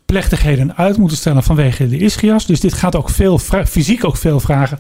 plechtigheden 0.10 0.78
uit 0.78 0.98
moeten 0.98 1.18
stellen 1.18 1.44
vanwege 1.44 1.88
de 1.88 1.98
ischias. 1.98 2.46
Dus 2.46 2.60
dit 2.60 2.74
gaat 2.74 2.96
ook 2.96 3.10
veel, 3.10 3.38
fysiek 3.68 4.06
ook 4.06 4.18
veel 4.18 4.40
vragen 4.40 4.80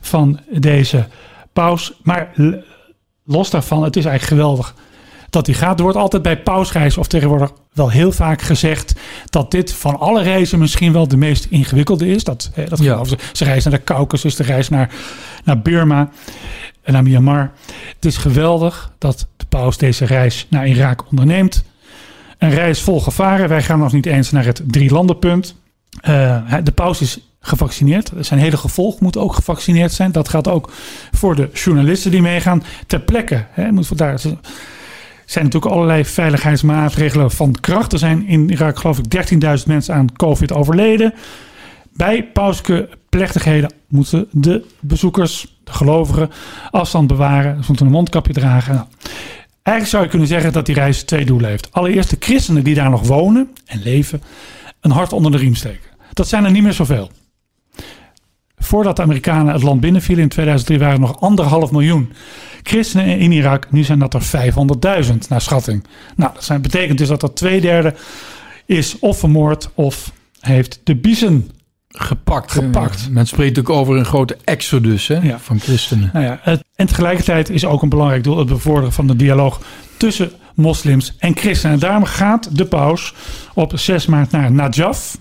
van 0.00 0.40
deze 0.50 1.06
paus. 1.52 1.92
Maar 2.02 2.32
los 3.24 3.50
daarvan, 3.50 3.82
het 3.82 3.96
is 3.96 4.04
eigenlijk 4.04 4.40
geweldig 4.40 4.74
dat 5.30 5.46
hij 5.46 5.54
gaat. 5.54 5.76
Er 5.76 5.82
wordt 5.82 5.98
altijd 5.98 6.22
bij 6.22 6.42
pausreizen 6.42 7.00
of 7.00 7.06
tegenwoordig 7.06 7.52
wel 7.72 7.90
heel 7.90 8.12
vaak 8.12 8.42
gezegd 8.42 8.94
dat 9.24 9.50
dit 9.50 9.72
van 9.72 9.98
alle 9.98 10.22
reizen 10.22 10.58
misschien 10.58 10.92
wel 10.92 11.08
de 11.08 11.16
meest 11.16 11.44
ingewikkelde 11.50 12.08
is. 12.08 12.24
Dat, 12.24 12.50
eh, 12.54 12.68
dat 12.68 12.78
Ja. 12.78 13.04
ze, 13.04 13.16
ze 13.32 13.44
reizen 13.44 13.70
naar 13.70 13.78
de 13.78 13.84
Caucasus, 13.84 14.36
de 14.36 14.42
reis 14.42 14.68
naar, 14.68 14.90
naar 15.44 15.60
Burma 15.62 16.10
en 16.82 16.92
naar 16.92 17.02
Myanmar. 17.02 17.52
Het 17.94 18.04
is 18.04 18.16
geweldig 18.16 18.92
dat 18.98 19.26
de 19.36 19.44
paus 19.48 19.76
deze 19.76 20.04
reis 20.04 20.46
naar 20.50 20.66
Irak 20.66 21.04
onderneemt. 21.10 21.64
Een 22.42 22.50
reis 22.50 22.80
vol 22.80 23.00
gevaren. 23.00 23.48
Wij 23.48 23.62
gaan 23.62 23.78
nog 23.78 23.92
niet 23.92 24.06
eens 24.06 24.30
naar 24.30 24.44
het 24.44 24.62
drie 24.66 24.90
landenpunt. 24.90 25.56
Eh, 26.00 26.38
hij- 26.44 26.62
de 26.62 26.72
paus 26.72 27.00
is 27.00 27.18
gevaccineerd. 27.40 28.12
Zijn 28.20 28.40
hele 28.40 28.56
gevolg 28.56 29.00
moet 29.00 29.16
ook 29.16 29.34
gevaccineerd 29.34 29.92
zijn. 29.92 30.12
Dat 30.12 30.28
geldt 30.28 30.48
ook 30.48 30.70
voor 31.12 31.34
de 31.34 31.50
journalisten 31.52 32.10
die 32.10 32.22
meegaan. 32.22 32.62
Ter 32.86 33.00
plekke 33.00 33.44
hè, 33.50 33.72
moet 33.72 33.98
daar 33.98 34.18
zijn 34.18 35.44
natuurlijk 35.44 35.72
allerlei 35.72 36.04
veiligheidsmaatregelen 36.04 37.30
van 37.30 37.56
kracht. 37.60 37.92
Er 37.92 37.98
zijn 37.98 38.26
in 38.26 38.50
Irak 38.50 38.78
geloof 38.78 38.98
ik 38.98 39.10
13.000 39.10 39.68
mensen 39.68 39.94
aan 39.94 40.12
COVID 40.12 40.52
overleden. 40.52 41.14
Bij 41.92 42.24
pauske 42.32 42.88
plechtigheden 43.08 43.72
moeten 43.88 44.26
de 44.30 44.64
bezoekers, 44.80 45.56
de 45.64 45.72
gelovigen, 45.72 46.30
afstand 46.70 47.06
bewaren. 47.06 47.56
Ze 47.60 47.64
moeten 47.66 47.86
een 47.86 47.92
mondkapje 47.92 48.32
dragen. 48.32 48.86
Eigenlijk 49.62 49.86
zou 49.86 50.02
je 50.02 50.08
kunnen 50.08 50.28
zeggen 50.28 50.52
dat 50.52 50.66
die 50.66 50.74
reis 50.74 51.02
twee 51.02 51.24
doelen 51.24 51.50
heeft. 51.50 51.72
Allereerst 51.72 52.10
de 52.10 52.16
christenen 52.18 52.64
die 52.64 52.74
daar 52.74 52.90
nog 52.90 53.06
wonen 53.06 53.50
en 53.66 53.82
leven, 53.82 54.22
een 54.80 54.90
hart 54.90 55.12
onder 55.12 55.32
de 55.32 55.38
riem 55.38 55.54
steken. 55.54 55.90
Dat 56.12 56.28
zijn 56.28 56.44
er 56.44 56.50
niet 56.50 56.62
meer 56.62 56.72
zoveel. 56.72 57.10
Voordat 58.56 58.96
de 58.96 59.02
Amerikanen 59.02 59.52
het 59.52 59.62
land 59.62 59.80
binnenvielen 59.80 60.22
in 60.22 60.28
2003 60.28 60.78
waren 60.78 60.94
er 60.94 61.00
nog 61.00 61.20
anderhalf 61.20 61.70
miljoen 61.70 62.12
christenen 62.62 63.18
in 63.18 63.32
Irak. 63.32 63.70
Nu 63.70 63.82
zijn 63.82 63.98
dat 63.98 64.14
er 64.14 64.52
500.000 65.06 65.16
naar 65.28 65.40
schatting. 65.40 65.84
Nou, 66.16 66.34
dat 66.34 66.44
zijn, 66.44 66.62
betekent 66.62 66.98
dus 66.98 67.08
dat 67.08 67.22
er 67.22 67.34
twee 67.34 67.60
derde 67.60 67.94
is 68.66 68.98
of 68.98 69.18
vermoord 69.18 69.70
of 69.74 70.12
heeft 70.40 70.80
de 70.84 70.96
biezen. 70.96 71.50
Gepakt. 71.92 72.52
Gepakt. 72.52 73.08
Men 73.10 73.26
spreekt 73.26 73.58
ook 73.58 73.70
over 73.70 73.96
een 73.96 74.04
grote 74.04 74.36
exodus 74.44 75.06
hè, 75.08 75.14
Ja. 75.22 75.38
van 75.38 75.60
christenen. 75.60 76.10
Nou 76.12 76.24
ja, 76.24 76.38
het, 76.42 76.64
en 76.74 76.86
tegelijkertijd 76.86 77.50
is 77.50 77.64
ook 77.64 77.82
een 77.82 77.88
belangrijk 77.88 78.24
doel 78.24 78.38
het 78.38 78.48
bevorderen 78.48 78.92
van 78.92 79.06
de 79.06 79.16
dialoog 79.16 79.60
tussen 79.96 80.30
moslims 80.54 81.16
en 81.18 81.36
christenen. 81.36 81.74
En 81.74 81.80
daarom 81.80 82.04
gaat 82.04 82.56
de 82.56 82.64
paus 82.66 83.14
op 83.54 83.72
6 83.74 84.06
maart 84.06 84.30
naar 84.30 84.52
Najaf. 84.52 85.18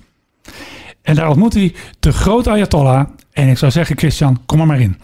En 1.01 1.15
daar 1.15 1.27
ontmoet 1.29 1.53
hij 1.53 1.75
de 1.99 2.11
grote 2.11 2.49
Ayatollah. 2.49 3.05
En 3.31 3.47
ik 3.47 3.57
zou 3.57 3.71
zeggen, 3.71 3.97
Christian, 3.97 4.41
kom 4.45 4.59
er 4.59 4.65
maar 4.65 4.79
in. 4.79 4.97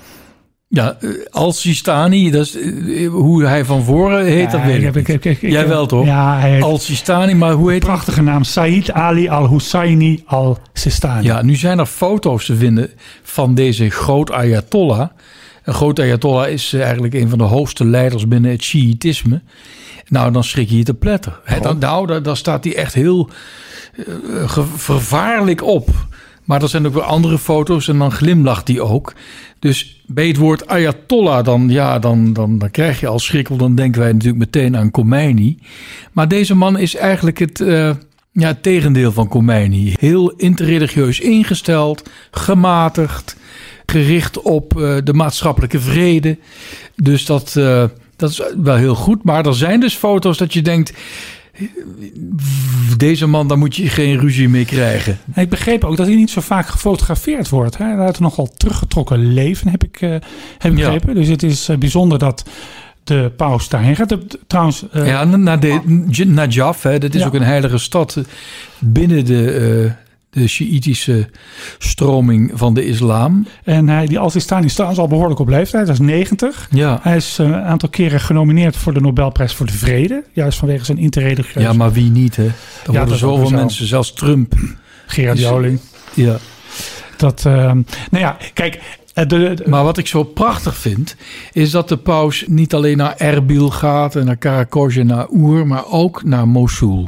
Ja, 0.70 0.98
eh, 1.00 1.10
Al-Sistani, 1.30 2.32
dat 2.32 2.46
is 2.46 2.58
eh, 2.58 3.10
hoe 3.10 3.46
hij 3.46 3.66
van 3.66 3.84
voren 3.84 4.26
heet, 4.26 4.52
dat 4.52 4.62
weet 4.64 4.96
ik 4.96 5.08
ik, 5.08 5.26
ik 5.26 5.42
Jij 5.42 5.68
wel 5.68 5.86
toch? 5.86 6.06
Ja, 6.06 6.40
hij 6.40 6.62
Al-Sistani, 6.62 7.34
maar 7.34 7.52
hoe 7.52 7.72
heet 7.72 7.80
prachtige 7.80 8.22
naam. 8.22 8.44
Said 8.44 8.92
Ali 8.92 9.30
al-Husseini 9.30 10.24
al-Sistani. 10.26 11.24
Ja, 11.24 11.42
nu 11.42 11.56
zijn 11.56 11.80
er 11.80 11.86
foto's 11.86 12.46
te 12.46 12.56
vinden 12.56 12.90
van 13.24 13.56
deze 13.56 13.90
groot 13.90 14.32
Ayatollah. 14.32 15.10
Een 15.68 15.74
groot 15.74 16.00
Ayatollah 16.00 16.50
is 16.50 16.74
eh, 16.74 16.84
eigenlijk 16.84 17.14
een 17.14 17.30
van 17.30 17.38
de 17.38 17.44
hoogste 17.44 17.86
leiders 17.86 18.28
binnen 18.28 18.52
het 18.52 18.64
Shiïtisme. 18.64 19.42
Nou, 20.08 20.32
dan 20.32 20.44
schrik 20.44 20.70
je 20.70 20.78
je 20.78 20.84
te 20.84 20.94
pletter. 20.94 21.40
Hè, 21.44 21.60
dan, 21.60 21.78
nou, 21.78 22.08
daar, 22.08 22.24
daar 22.24 22.38
staat 22.38 22.64
hij 22.64 22.76
echt 22.76 22.94
heel 22.94 23.30
eh, 23.96 24.60
vervaarlijk 24.76 25.64
op. 25.64 25.90
Maar 26.44 26.62
er 26.62 26.70
zijn 26.70 26.86
ook 26.88 26.94
weer 26.94 27.04
andere 27.04 27.38
foto's 27.38 27.88
en 27.88 27.98
dan 27.98 28.12
glimlacht 28.12 28.68
hij 28.68 28.80
ook. 28.80 29.14
Dus 29.60 29.97
bij 30.08 30.28
het 30.28 30.38
woord 30.38 30.68
Ayatollah, 30.68 31.44
dan, 31.44 31.70
ja, 31.70 32.00
dan, 32.00 32.34
dan, 32.34 32.58
dan 32.58 32.72
krijg 32.72 33.00
je 33.00 33.08
al 33.08 33.20
schrik. 33.20 33.48
Want 33.48 33.60
dan 33.60 33.76
denken 33.76 34.02
wij 34.02 34.12
natuurlijk 34.12 34.40
meteen 34.40 34.78
aan 34.78 34.92
Khomeini. 34.92 35.58
Maar 36.12 36.28
deze 36.28 36.56
man 36.56 36.78
is 36.78 36.96
eigenlijk 36.96 37.40
het, 37.40 37.62
eh, 37.62 37.92
Ja, 38.32 38.58
tegendeel 38.62 39.12
van 39.12 39.28
Khomeini. 39.28 39.94
Heel 40.00 40.32
interreligieus 40.32 41.20
ingesteld, 41.20 42.10
gematigd, 42.32 43.38
gericht 43.86 44.42
op 44.42 44.82
eh, 44.82 44.96
de 45.04 45.14
maatschappelijke 45.14 45.80
vrede. 45.80 46.38
Dus 46.96 47.26
dat, 47.26 47.56
eh, 47.56 47.84
dat 48.16 48.30
is 48.30 48.42
wel 48.64 48.76
heel 48.76 48.96
goed. 48.96 49.24
Maar 49.24 49.46
er 49.46 49.56
zijn 49.56 49.80
dus 49.80 49.96
foto's 49.96 50.38
dat 50.38 50.54
je 50.54 50.62
denkt... 50.62 50.94
Deze 52.98 53.28
man, 53.28 53.48
daar 53.48 53.58
moet 53.58 53.76
je 53.76 53.90
geen 53.90 54.20
ruzie 54.20 54.50
mee 54.50 54.66
krijgen. 54.66 55.18
En 55.34 55.42
ik 55.44 55.50
begreep 55.50 55.84
ook 55.84 55.98
dat 55.98 56.08
hij 56.08 56.16
niet 56.16 56.30
zo 56.30 56.42
vaak 56.42 56.68
gefotografeerd 56.68 57.50
wordt. 57.50 57.78
Hè? 57.78 57.86
Hij 57.86 57.96
had 58.06 58.18
een 58.18 58.24
nogal 58.24 58.50
teruggetrokken 58.58 59.34
leven, 59.34 59.70
heb 59.72 59.84
ik, 59.84 60.02
eh, 60.02 60.10
heb 60.58 60.72
ik 60.72 60.78
Ja. 60.78 60.84
begrepen. 60.92 61.16
Dus 61.16 61.28
het 61.28 61.44
is 61.44 61.70
eh, 61.70 61.78
bijzonder 61.78 62.20
dat 62.20 62.44
de 63.04 63.32
paus 63.38 63.70
daarheen 63.70 63.96
gaat. 63.96 64.10
De- 64.10 64.40
Trouwens, 64.48 64.86
eh, 64.92 65.08
Ja, 65.08 65.24
naar 65.24 65.60
de, 65.60 65.80
Najaf, 66.26 66.84
hè, 66.84 67.00
dat 67.00 67.14
is 67.14 67.22
Ja. 67.22 67.28
ook 67.28 67.34
een 67.34 67.42
heilige 67.44 67.78
stad 67.78 68.18
binnen 68.80 69.26
de, 69.26 69.92
de 70.38 70.48
Sjiïtische 70.48 71.30
stroming 71.78 72.52
van 72.54 72.74
de 72.74 72.86
islam. 72.86 73.48
en 73.64 73.88
hij, 73.90 74.06
die 74.06 74.20
Al-Sistani 74.20 74.66
is 74.66 74.74
trouwens 74.74 75.00
al 75.00 75.08
behoorlijk 75.08 75.40
op 75.40 75.48
leeftijd. 75.48 75.84
Hij 75.86 75.94
is 75.94 76.00
90. 76.00 76.68
Ja, 76.72 77.00
Hij 77.02 77.16
is 77.16 77.38
eh, 77.40 77.46
een 77.46 77.54
aantal 77.56 77.90
keren 77.90 78.20
genomineerd 78.20 78.76
voor 78.78 78.94
de 78.94 79.02
Nobelprijs 79.02 79.54
voor 79.54 79.66
de 79.66 79.74
Vrede. 79.74 80.24
Juist 80.34 80.58
vanwege 80.60 80.86
zijn 80.86 80.98
interreligieus. 80.98 81.64
ja 81.64 81.74
maar 81.74 81.92
wie 81.92 82.10
niet, 82.12 82.36
hè? 82.36 82.46
Er 82.46 82.54
dat 82.86 82.96
worden 82.96 83.18
zoveel 83.18 83.48
zo. 83.48 83.56
mensen, 83.56 83.88
zelfs 83.88 84.14
Trump. 84.14 84.54
Gerard 85.06 85.38
Is- 85.38 85.44
Joling. 85.44 85.80
Ja. 86.14 86.38
Dat, 87.18 87.46
eh, 87.46 87.54
nou 87.54 87.84
ja, 88.24 88.38
kijk. 88.54 88.80
eh, 89.14 89.28
de, 89.28 89.54
de- 89.56 89.64
Maar 89.70 89.84
wat 89.84 89.98
ik 89.98 90.08
zo 90.08 90.24
prachtig 90.24 90.78
vind, 90.78 91.16
is 91.52 91.72
dat 91.72 91.90
de 91.90 91.98
paus 91.98 92.44
niet 92.48 92.74
alleen 92.74 92.98
naar 92.98 93.16
Erbil 93.18 93.70
gaat 93.70 94.16
en 94.16 94.26
naar 94.26 94.38
Karakosh 94.38 94.98
en 94.98 95.06
naar 95.08 95.28
Oer, 95.32 95.68
maar 95.68 95.86
ook 95.92 96.24
naar 96.24 96.48
Mosul. 96.48 97.08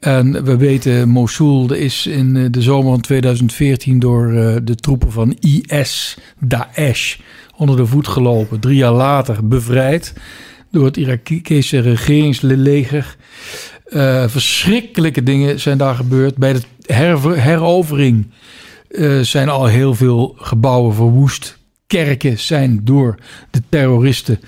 En 0.00 0.44
we 0.44 0.56
weten, 0.56 1.08
Mosul 1.08 1.72
is 1.72 2.06
in 2.06 2.36
eh, 2.36 2.44
de 2.50 2.62
zomer 2.62 2.90
van 2.90 3.00
2014 3.00 3.98
door 3.98 4.32
eh, 4.32 4.56
de 4.62 4.74
troepen 4.74 5.12
van 5.12 5.36
IS, 5.40 6.18
Daesh, 6.38 7.16
onder 7.56 7.76
de 7.76 7.86
voet 7.86 8.08
gelopen. 8.08 8.60
Drie 8.60 8.76
jaar 8.76 8.92
later 8.92 9.48
bevrijd 9.48 10.14
door 10.70 10.84
het 10.84 10.96
Irakese 10.96 11.78
regeringsleger. 11.78 13.16
Eh, 13.84 14.28
verschrikkelijke 14.28 15.22
dingen 15.22 15.60
zijn 15.60 15.78
daar 15.78 15.94
gebeurd. 15.94 16.36
Bij 16.36 16.52
de 16.52 16.62
herovering 17.32 18.26
zijn 19.20 19.48
al 19.48 19.66
heel 19.66 19.94
veel 19.94 20.34
gebouwen 20.38 20.94
verwoest. 20.94 21.58
Kerken 21.86 22.38
zijn 22.38 22.80
door 22.84 23.14
de 23.50 23.62
terroristen 23.68 24.40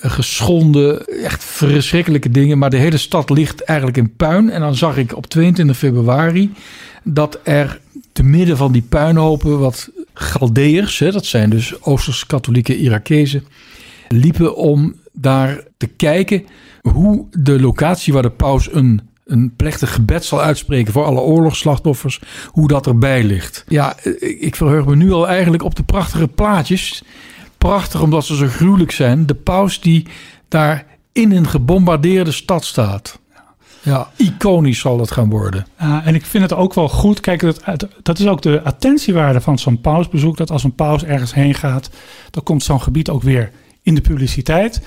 geschonden. 0.00 1.06
Echt 1.06 1.44
verschrikkelijke 1.44 2.30
dingen. 2.30 2.58
Maar 2.58 2.70
de 2.70 2.76
hele 2.76 2.96
stad 2.96 3.30
ligt 3.30 3.62
eigenlijk 3.62 3.98
in 3.98 4.16
puin. 4.16 4.50
En 4.50 4.60
dan 4.60 4.74
zag 4.74 4.96
ik 4.96 5.16
op 5.16 5.26
22 5.26 5.76
februari 5.76 6.52
dat 7.02 7.40
er 7.42 7.80
te 8.12 8.22
midden 8.22 8.56
van 8.56 8.72
die 8.72 8.82
puinhopen 8.88 9.58
wat 9.58 9.90
Galdeërs, 10.14 10.98
dat 10.98 11.26
zijn 11.26 11.50
dus 11.50 11.82
Oosters-katholieke 11.82 12.78
Irakezen, 12.78 13.44
liepen 14.08 14.56
om 14.56 14.94
daar 15.12 15.60
te 15.76 15.86
kijken 15.86 16.46
hoe 16.82 17.26
de 17.30 17.60
locatie 17.60 18.12
waar 18.12 18.22
de 18.22 18.30
paus 18.30 18.72
een, 18.72 19.00
een 19.24 19.52
plechtig 19.56 19.94
gebed 19.94 20.24
zal 20.24 20.40
uitspreken 20.40 20.92
voor 20.92 21.04
alle 21.04 21.20
oorlogsslachtoffers, 21.20 22.20
hoe 22.46 22.68
dat 22.68 22.86
erbij 22.86 23.24
ligt. 23.24 23.64
Ja, 23.68 23.96
ik 24.20 24.56
verheug 24.56 24.86
me 24.86 24.96
nu 24.96 25.12
al 25.12 25.28
eigenlijk 25.28 25.62
op 25.62 25.74
de 25.74 25.82
prachtige 25.82 26.28
plaatjes. 26.28 27.02
Prachtig 27.58 28.02
omdat 28.02 28.24
ze 28.24 28.36
zo 28.36 28.46
gruwelijk 28.46 28.90
zijn. 28.90 29.26
De 29.26 29.34
paus 29.34 29.80
die 29.80 30.06
daar 30.48 30.86
in 31.12 31.32
een 31.32 31.48
gebombardeerde 31.48 32.32
stad 32.32 32.64
staat. 32.64 33.18
Ja, 33.82 34.10
iconisch 34.16 34.78
zal 34.78 34.96
dat 34.96 35.10
gaan 35.10 35.30
worden. 35.30 35.66
Ah, 35.76 36.06
en 36.06 36.14
ik 36.14 36.26
vind 36.26 36.42
het 36.42 36.52
ook 36.52 36.74
wel 36.74 36.88
goed. 36.88 37.20
Kijk, 37.20 37.40
dat, 37.40 37.88
dat 38.02 38.18
is 38.18 38.26
ook 38.26 38.42
de 38.42 38.62
attentiewaarde 38.62 39.40
van 39.40 39.58
zo'n 39.58 39.80
pausbezoek. 39.80 40.36
Dat 40.36 40.50
als 40.50 40.64
een 40.64 40.74
paus 40.74 41.04
ergens 41.04 41.34
heen 41.34 41.54
gaat, 41.54 41.90
dan 42.30 42.42
komt 42.42 42.62
zo'n 42.62 42.82
gebied 42.82 43.10
ook 43.10 43.22
weer 43.22 43.50
in 43.82 43.94
de 43.94 44.00
publiciteit. 44.00 44.80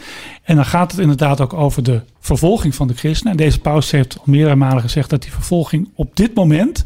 En 0.44 0.56
dan 0.56 0.66
gaat 0.66 0.92
het 0.92 1.00
inderdaad 1.00 1.42
ook 1.42 1.54
over 1.54 1.84
de 1.84 2.02
vervolging 2.20 2.76
van 2.76 2.88
de 2.88 2.94
christenen. 2.94 3.32
En 3.32 3.38
deze 3.38 3.60
paus 3.60 3.92
heeft 3.92 4.18
al 4.18 4.24
meerdere 4.26 4.56
malen 4.56 4.82
gezegd 4.82 5.10
dat 5.10 5.22
die 5.22 5.32
vervolging 5.32 5.90
op 5.96 6.16
dit 6.16 6.36
moment, 6.36 6.86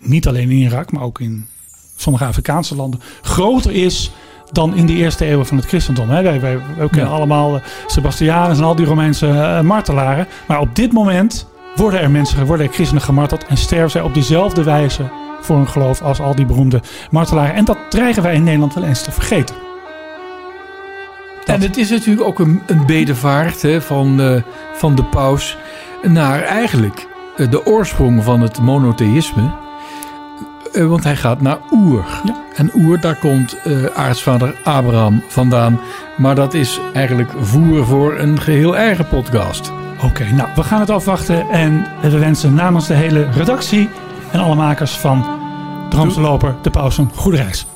niet 0.00 0.26
alleen 0.26 0.50
in 0.50 0.56
Irak, 0.56 0.92
maar 0.92 1.02
ook 1.02 1.20
in 1.20 1.46
sommige 1.96 2.24
Afrikaanse 2.24 2.76
landen, 2.76 3.00
groter 3.22 3.72
is 3.72 4.10
dan 4.52 4.74
in 4.74 4.86
de 4.86 4.92
eerste 4.92 5.24
eeuwen 5.24 5.46
van 5.46 5.56
het 5.56 5.66
christendom. 5.66 6.10
Hè. 6.10 6.22
Wij, 6.22 6.40
wij, 6.40 6.58
wij 6.76 6.88
kennen 6.88 7.10
Ja. 7.10 7.16
allemaal 7.16 7.54
eh, 7.56 7.62
Sebastianus 7.86 8.58
en 8.58 8.64
al 8.64 8.74
die 8.74 8.86
Romeinse 8.86 9.26
eh, 9.28 9.60
martelaren. 9.60 10.26
Maar 10.46 10.60
op 10.60 10.74
dit 10.74 10.92
moment 10.92 11.46
worden 11.76 12.00
er 12.00 12.10
mensen, 12.10 12.46
worden 12.46 12.66
er 12.66 12.72
christenen 12.72 13.02
gemarteld 13.02 13.46
en 13.46 13.56
sterven 13.56 13.90
zij 13.90 14.00
op 14.00 14.14
dezelfde 14.14 14.62
wijze 14.62 15.02
voor 15.40 15.56
hun 15.56 15.68
geloof 15.68 16.02
als 16.02 16.20
al 16.20 16.34
die 16.34 16.46
beroemde 16.46 16.80
martelaren. 17.10 17.54
En 17.54 17.64
dat 17.64 17.78
dreigen 17.88 18.22
wij 18.22 18.34
in 18.34 18.44
Nederland 18.44 18.74
wel 18.74 18.84
eens 18.84 19.02
te 19.02 19.10
vergeten. 19.12 19.54
En 21.46 21.60
het 21.60 21.76
is 21.76 21.90
natuurlijk 21.90 22.26
ook 22.26 22.38
een, 22.38 22.62
een 22.66 22.86
bedevaart 22.86 23.62
hè, 23.62 23.82
van, 23.82 24.20
eh, 24.20 24.42
van 24.72 24.94
de 24.94 25.04
paus 25.04 25.56
naar 26.02 26.42
eigenlijk 26.42 27.06
de 27.50 27.66
oorsprong 27.66 28.24
van 28.24 28.40
het 28.40 28.60
monotheïsme. 28.60 29.50
Eh, 30.72 30.86
want 30.86 31.04
hij 31.04 31.16
gaat 31.16 31.40
naar 31.40 31.58
Oer. 31.72 32.04
Ja. 32.24 32.34
En 32.54 32.70
Oer, 32.74 33.00
daar 33.00 33.16
komt 33.16 33.56
eh 33.64 33.84
aartsvader 33.84 34.54
Abraham 34.64 35.22
vandaan. 35.28 35.80
Maar 36.16 36.34
dat 36.34 36.54
is 36.54 36.80
eigenlijk 36.92 37.30
voer 37.40 37.84
voor 37.84 38.18
een 38.18 38.40
geheel 38.40 38.76
eigen 38.76 39.08
podcast. 39.08 39.72
Oké, 40.04 40.24
nou, 40.32 40.48
we 40.54 40.62
gaan 40.62 40.80
het 40.80 40.90
afwachten 40.90 41.48
en 41.48 41.86
we 42.00 42.18
wensen 42.18 42.54
namens 42.54 42.86
de 42.86 42.94
hele 42.94 43.30
redactie 43.30 43.88
en 44.32 44.40
alle 44.40 44.54
makers 44.54 44.92
van 44.92 45.26
Droomse 45.88 46.20
Loper 46.20 46.54
de 46.62 46.70
paus 46.70 46.98
een 46.98 47.10
goede 47.14 47.36
reis. 47.36 47.66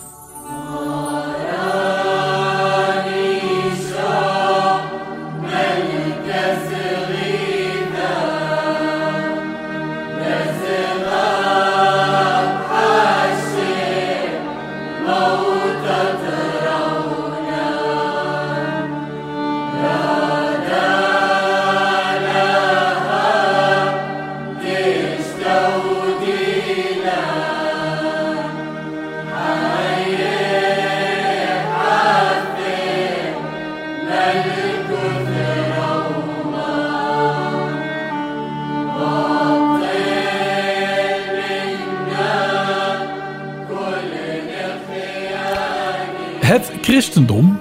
Het 46.64 46.84
christendom 46.84 47.60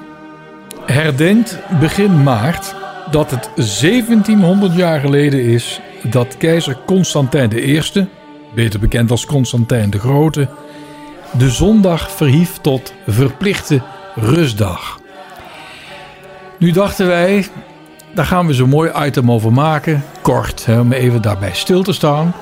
herdenkt 0.86 1.60
begin 1.80 2.24
maart 2.24 2.76
dat 3.12 3.32
het 3.32 3.50
1700 3.56 4.76
jaar 4.76 5.00
geleden 5.00 5.44
is 5.44 5.82
dat 6.04 6.38
keizer 6.38 6.78
Constantijn 6.86 7.70
I, 7.70 7.82
beter 8.56 8.80
bekend 8.80 9.12
als 9.12 9.26
Constantijn 9.26 9.90
de 9.90 10.00
Grote, 10.00 10.48
de 11.38 11.50
zondag 11.50 12.12
verhief 12.12 12.58
tot 12.62 12.94
verplichte 13.08 13.82
rustdag. 14.16 15.00
Nu 16.60 16.72
dachten 16.72 17.08
wij, 17.08 17.48
daar 18.14 18.26
gaan 18.26 18.48
we 18.48 18.54
zo'n 18.54 18.70
mooi 18.70 18.92
item 19.06 19.32
over 19.32 19.54
maken, 19.54 20.04
kort, 20.22 20.66
hè, 20.66 20.80
om 20.80 20.92
even 20.92 21.22
daarbij 21.22 21.54
stil 21.54 21.84
te 21.84 21.94
staan. 21.94 22.34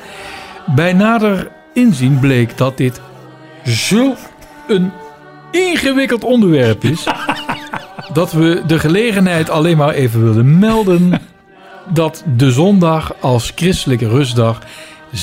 Bij 0.76 0.94
nader 0.94 1.52
inzien 1.74 2.20
bleek 2.20 2.58
dat 2.58 2.78
dit 2.78 3.02
zulk 3.64 4.18
een 4.68 4.92
ingewikkeld 5.52 6.24
onderwerp 6.24 6.84
is. 6.84 7.04
dat 8.14 8.32
we 8.32 8.64
de 8.68 8.80
gelegenheid 8.80 9.50
alleen 9.50 9.78
maar 9.78 9.94
even 9.94 10.24
willen 10.24 10.60
melden. 10.60 11.20
dat 11.94 12.24
de 12.38 12.52
zondag 12.52 13.14
als 13.20 13.52
christelijke 13.56 14.08
rustdag 14.08 14.60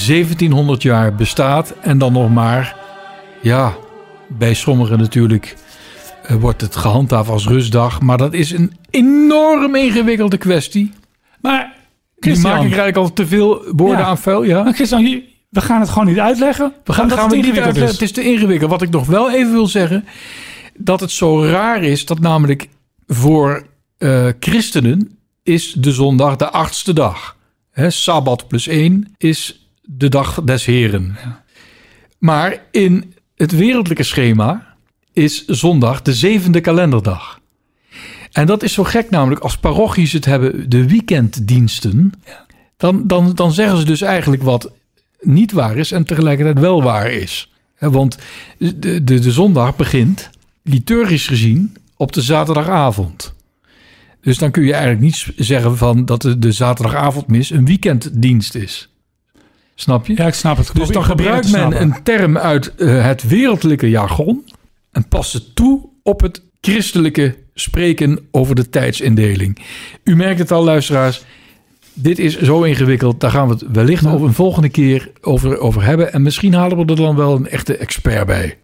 1700 0.06 0.82
jaar 0.82 1.14
bestaat. 1.14 1.74
En 1.80 1.98
dan 1.98 2.12
nog 2.12 2.30
maar, 2.32 2.76
ja, 3.42 3.74
bij 4.28 4.54
sommigen 4.54 4.98
natuurlijk 4.98 5.56
eh, 6.22 6.36
wordt 6.36 6.60
het 6.60 6.76
gehandhaafd 6.76 7.30
als 7.30 7.46
rustdag. 7.46 8.00
Maar 8.00 8.16
dat 8.18 8.32
is 8.34 8.50
een 8.50 8.72
enorm 8.90 9.74
ingewikkelde 9.74 10.36
kwestie. 10.38 10.92
Maar 11.40 11.72
Die 12.14 12.22
Christian, 12.32 12.50
maak 12.52 12.60
ik 12.60 12.66
eigenlijk 12.66 12.96
al 12.96 13.12
te 13.12 13.26
veel 13.26 13.62
woorden 13.76 13.98
Ja. 13.98 14.04
aan 14.04 14.18
vuil. 14.18 14.42
Ja? 14.42 14.62
maar 14.62 14.74
Christian, 14.74 15.22
we 15.48 15.60
gaan 15.60 15.80
het 15.80 15.88
gewoon 15.88 16.06
niet 16.06 16.18
uitleggen. 16.18 16.72
We 16.84 16.92
gaan, 16.92 17.10
gaan 17.10 17.30
het 17.30 17.42
niet 17.42 17.58
uitleggen. 17.58 17.92
Het 17.92 18.02
is 18.02 18.12
te 18.12 18.22
ingewikkeld. 18.22 18.70
Wat 18.70 18.82
ik 18.82 18.90
nog 18.90 19.06
wel 19.06 19.30
even 19.30 19.52
wil 19.52 19.66
zeggen, 19.66 20.04
dat 20.76 21.00
het 21.00 21.10
zo 21.10 21.44
raar 21.44 21.82
is 21.82 22.06
dat 22.06 22.18
namelijk 22.18 22.68
voor 23.06 23.66
eh, 23.98 24.28
christenen 24.40 25.18
is 25.42 25.72
de 25.72 25.92
zondag 25.92 26.36
de 26.36 26.50
achtste 26.50 26.92
dag. 26.92 27.36
Hè, 27.70 27.90
Sabbat 27.90 28.48
plus 28.48 28.66
één 28.66 29.14
is 29.16 29.68
de 29.82 30.08
dag 30.08 30.42
des 30.44 30.64
heren. 30.64 31.16
Maar 32.18 32.62
in 32.70 33.14
het 33.36 33.52
wereldlijke 33.52 34.02
schema 34.02 34.74
is 35.12 35.44
zondag 35.46 36.02
de 36.02 36.14
zevende 36.14 36.60
kalenderdag. 36.60 37.40
En 38.32 38.46
dat 38.46 38.62
is 38.62 38.72
zo 38.72 38.84
gek 38.84 39.10
namelijk, 39.10 39.40
als 39.40 39.56
parochies 39.56 40.12
het 40.12 40.24
hebben, 40.24 40.70
de 40.70 40.88
weekenddiensten... 40.88 42.12
Dan, 42.76 43.06
dan, 43.06 43.34
dan 43.34 43.52
zeggen 43.52 43.78
ze 43.78 43.84
dus 43.84 44.00
eigenlijk 44.00 44.42
wat 44.42 44.70
niet 45.20 45.52
waar 45.52 45.76
is 45.76 45.92
en 45.92 46.04
tegelijkertijd 46.04 46.58
wel 46.58 46.82
waar 46.82 47.10
is. 47.10 47.52
Want 47.78 48.18
de, 48.58 48.78
de, 48.78 49.18
de 49.18 49.32
zondag 49.32 49.76
begint, 49.76 50.30
liturgisch 50.62 51.26
gezien, 51.26 51.76
op 51.96 52.12
de 52.12 52.22
zaterdagavond. 52.22 53.34
Dus 54.20 54.38
dan 54.38 54.50
kun 54.50 54.64
je 54.64 54.72
eigenlijk 54.72 55.02
niet 55.02 55.26
zeggen 55.36 55.76
van 55.76 56.04
dat 56.04 56.22
de, 56.22 56.38
de 56.38 56.52
zaterdagavondmis 56.52 57.50
een 57.50 57.64
weekenddienst 57.64 58.54
is. 58.54 58.88
Snap 59.74 60.06
je? 60.06 60.14
Ja, 60.16 60.26
ik 60.26 60.34
snap 60.34 60.56
het. 60.56 60.70
Dus 60.74 60.88
dan 60.88 61.04
gebruikt 61.04 61.50
men 61.50 61.80
een 61.80 62.02
term 62.02 62.38
uit 62.38 62.74
eh, 62.74 63.04
het 63.04 63.28
wereldlijke 63.28 63.90
jargon 63.90 64.44
en 64.90 65.08
past 65.08 65.32
het 65.32 65.54
toe 65.54 65.88
op 66.02 66.20
het 66.20 66.42
christelijke 66.60 67.36
spreken 67.54 68.18
over 68.30 68.54
de 68.54 68.68
tijdsindeling. 68.68 69.58
U 70.04 70.16
merkt 70.16 70.38
het 70.38 70.52
al, 70.52 70.64
luisteraars. 70.64 71.24
Dit 72.00 72.18
is 72.18 72.40
zo 72.40 72.62
ingewikkeld. 72.62 73.20
Daar 73.20 73.30
gaan 73.30 73.48
we 73.48 73.52
het 73.52 73.64
wellicht 73.72 74.06
over 74.06 74.26
een 74.26 74.34
volgende 74.34 74.68
keer 74.68 75.10
over, 75.20 75.58
over 75.58 75.84
hebben. 75.84 76.12
En 76.12 76.22
misschien 76.22 76.54
halen 76.54 76.76
we 76.76 76.84
er 76.84 76.96
dan 76.96 77.16
wel 77.16 77.36
een 77.36 77.48
echte 77.48 77.76
expert 77.76 78.26
bij. 78.26 78.58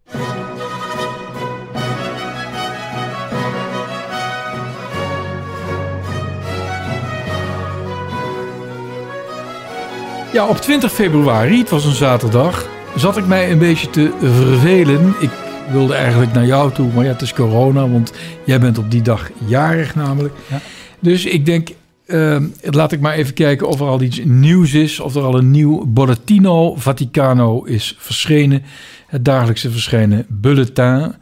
Ja, 10.33 10.47
op 10.49 10.57
20 10.57 10.93
februari, 10.93 11.59
het 11.59 11.71
was 11.71 11.85
een 11.85 11.95
zaterdag, 11.95 12.69
zat 12.97 13.17
ik 13.17 13.27
mij 13.27 13.51
een 13.51 13.59
beetje 13.59 13.91
te 13.91 14.13
vervelen. 14.21 15.15
Ik 15.21 15.31
wilde 15.71 15.95
eigenlijk 15.95 16.33
naar 16.33 16.47
jou 16.47 16.73
toe, 16.73 16.93
maar 16.95 17.05
ja, 17.05 17.11
het 17.11 17.23
is 17.23 17.33
corona, 17.33 17.89
want 17.89 18.13
jij 18.45 18.61
bent 18.61 18.79
op 18.79 18.91
die 18.91 19.03
dag 19.03 19.31
jarig 19.47 19.95
namelijk. 19.95 20.35
Ja. 20.51 20.61
Dus 20.99 21.25
ik 21.25 21.47
denk, 21.47 21.69
eh, 22.07 22.41
laat 22.61 22.93
ik 22.93 23.01
maar 23.01 23.15
even 23.15 23.35
kijken 23.35 23.69
of 23.69 23.81
er 23.81 23.87
al 23.87 24.03
iets 24.03 24.21
nieuws 24.25 24.75
is. 24.75 25.01
Of 25.01 25.15
er 25.15 25.23
al 25.23 25.39
een 25.39 25.51
nieuw 25.51 25.85
Bollettino 25.87 26.75
Vaticano 26.77 27.63
is 27.63 27.97
verschenen. 27.99 28.63
Het 29.07 29.25
dagelijkse 29.25 29.71
verschijnen 29.71 30.27
bulletin 30.29 31.15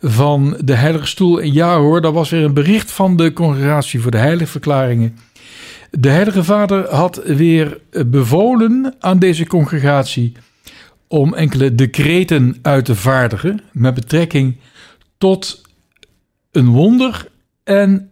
van 0.00 0.56
de 0.64 0.74
Heilige 0.74 1.06
Stoel. 1.06 1.40
En 1.40 1.52
ja 1.52 1.78
hoor, 1.78 2.00
daar 2.00 2.12
was 2.12 2.30
weer 2.30 2.44
een 2.44 2.54
bericht 2.54 2.90
van 2.90 3.16
de 3.16 3.32
Congregatie 3.32 4.00
voor 4.00 4.10
de 4.10 4.18
Heiligverklaringen. 4.18 5.16
De 5.90 6.08
Heilige 6.08 6.44
Vader 6.44 6.88
had 6.88 7.22
weer 7.24 7.80
bevolen 8.06 8.94
aan 8.98 9.18
deze 9.18 9.46
congregatie 9.46 10.32
om 11.08 11.34
enkele 11.34 11.74
decreten 11.74 12.56
uit 12.62 12.84
te 12.84 12.94
vaardigen 12.94 13.60
met 13.72 13.94
betrekking 13.94 14.56
tot 15.18 15.62
een 16.52 16.68
wonder 16.68 17.28
en 17.64 18.10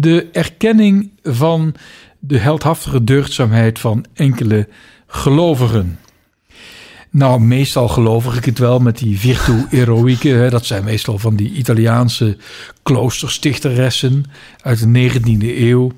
de 0.00 0.28
erkenning 0.32 1.10
van 1.22 1.74
de 2.18 2.38
heldhaftige 2.38 3.04
deugdzaamheid 3.04 3.78
van 3.78 4.04
enkele 4.14 4.68
gelovigen. 5.06 5.98
Nou, 7.10 7.40
meestal 7.40 7.88
geloof 7.88 8.36
ik 8.36 8.44
het 8.44 8.58
wel 8.58 8.78
met 8.78 8.98
die 8.98 9.18
virtu 9.18 9.66
heroïque. 9.68 10.28
hè. 10.28 10.50
Dat 10.50 10.66
zijn 10.66 10.84
meestal 10.84 11.18
van 11.18 11.36
die 11.36 11.52
Italiaanse 11.52 12.36
kloosterstichteressen 12.82 14.24
uit 14.62 14.78
de 14.78 15.10
19e 15.10 15.58
eeuw. 15.58 15.92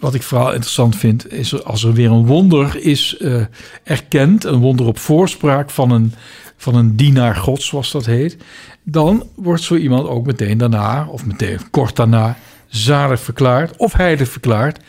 Wat 0.00 0.14
ik 0.14 0.22
vooral 0.22 0.52
interessant 0.52 0.96
vind, 0.96 1.32
is 1.32 1.64
als 1.64 1.84
er 1.84 1.92
weer 1.92 2.10
een 2.10 2.26
wonder 2.26 2.76
is 2.82 3.16
eh, 3.16 3.42
erkend, 3.84 4.44
een 4.44 4.58
wonder 4.58 4.86
op 4.86 4.98
voorspraak 4.98 5.70
van 5.70 5.90
een, 5.90 6.12
van 6.56 6.74
een 6.74 6.96
dienaar 6.96 7.36
gods, 7.36 7.66
zoals 7.66 7.90
dat 7.90 8.06
heet, 8.06 8.36
dan 8.82 9.26
wordt 9.34 9.62
zo 9.62 9.76
iemand 9.76 10.08
ook 10.08 10.26
meteen 10.26 10.58
daarna, 10.58 11.06
of 11.10 11.26
meteen 11.26 11.70
kort 11.70 11.96
daarna, 11.96 12.36
zalig 12.68 13.20
verklaard 13.20 13.76
of 13.76 13.92
heilig 13.92 14.28
verklaard, 14.28 14.80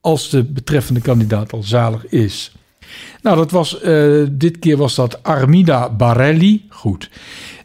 als 0.00 0.30
de 0.30 0.44
betreffende 0.44 1.00
kandidaat 1.00 1.52
al 1.52 1.62
zalig 1.62 2.06
is. 2.06 2.52
Nou, 3.22 3.36
dat 3.36 3.50
was, 3.50 3.80
eh, 3.80 4.22
dit 4.30 4.58
keer 4.58 4.76
was 4.76 4.94
dat 4.94 5.22
Armida 5.22 5.90
Barelli. 5.90 6.64
Goed. 6.68 7.10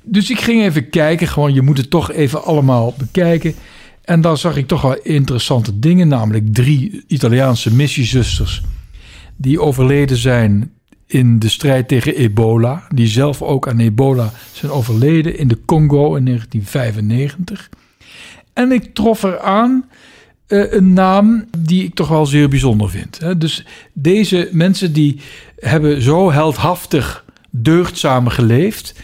Dus 0.04 0.30
ik 0.30 0.40
ging 0.40 0.62
even 0.62 0.90
kijken, 0.90 1.28
gewoon, 1.28 1.54
je 1.54 1.62
moet 1.62 1.78
het 1.78 1.90
toch 1.90 2.12
even 2.12 2.44
allemaal 2.44 2.94
bekijken. 2.98 3.56
En 4.02 4.22
daar 4.22 4.38
zag 4.38 4.58
ik 4.58 4.68
toch 4.68 4.82
wel 4.82 4.98
interessante 5.04 5.80
dingen, 5.80 6.08
namelijk 6.08 6.54
drie 6.54 7.04
Italiaanse 7.08 7.74
missiezusters 7.74 8.62
die 9.36 9.62
overleden 9.62 10.18
zijn 10.18 10.72
in 11.08 11.40
de 11.40 11.50
strijd 11.50 11.88
tegen 11.88 12.16
ebola. 12.16 12.88
Die 12.90 13.08
zelf 13.08 13.42
ook 13.42 13.68
aan 13.68 13.80
ebola 13.80 14.32
zijn 14.52 14.72
overleden 14.72 15.38
in 15.38 15.48
de 15.48 15.58
Congo 15.66 16.16
in 16.16 16.26
1995. 16.26 17.70
En 18.54 18.72
ik 18.72 18.94
trof 18.94 19.24
er 19.24 19.40
aan 19.40 19.86
eh, 20.48 20.72
een 20.74 20.94
naam 20.94 21.46
die 21.58 21.84
ik 21.84 21.96
toch 21.96 22.08
wel 22.08 22.26
zeer 22.26 22.50
bijzonder 22.50 22.90
vind. 22.90 23.20
Hè. 23.20 23.38
Dus 23.38 23.66
deze 23.94 24.50
mensen 24.52 24.94
die 24.94 25.20
hebben 25.60 26.02
zo 26.02 26.32
heldhaftig 26.32 27.26
deugdzaam 27.50 28.28
geleefd... 28.28 28.96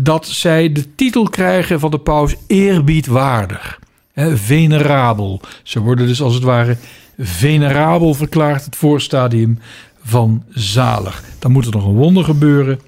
dat 0.00 0.26
zij 0.26 0.72
de 0.72 0.94
titel 0.94 1.28
krijgen 1.28 1.80
van 1.80 1.90
de 1.90 1.98
paus 1.98 2.34
eerbiedwaardig. 2.46 3.78
Hè, 4.12 4.36
venerabel. 4.36 5.40
Ze 5.62 5.80
worden 5.80 6.06
dus 6.06 6.22
als 6.22 6.34
het 6.34 6.42
ware 6.42 6.76
venerabel 7.18 8.14
verklaard, 8.14 8.64
het 8.64 8.76
voorstadium 8.76 9.58
van 10.02 10.44
zalig. 10.50 11.24
Dan 11.38 11.52
moet 11.52 11.66
er 11.66 11.72
nog 11.72 11.86
een 11.86 11.94
wonder 11.94 12.24
gebeuren... 12.24 12.80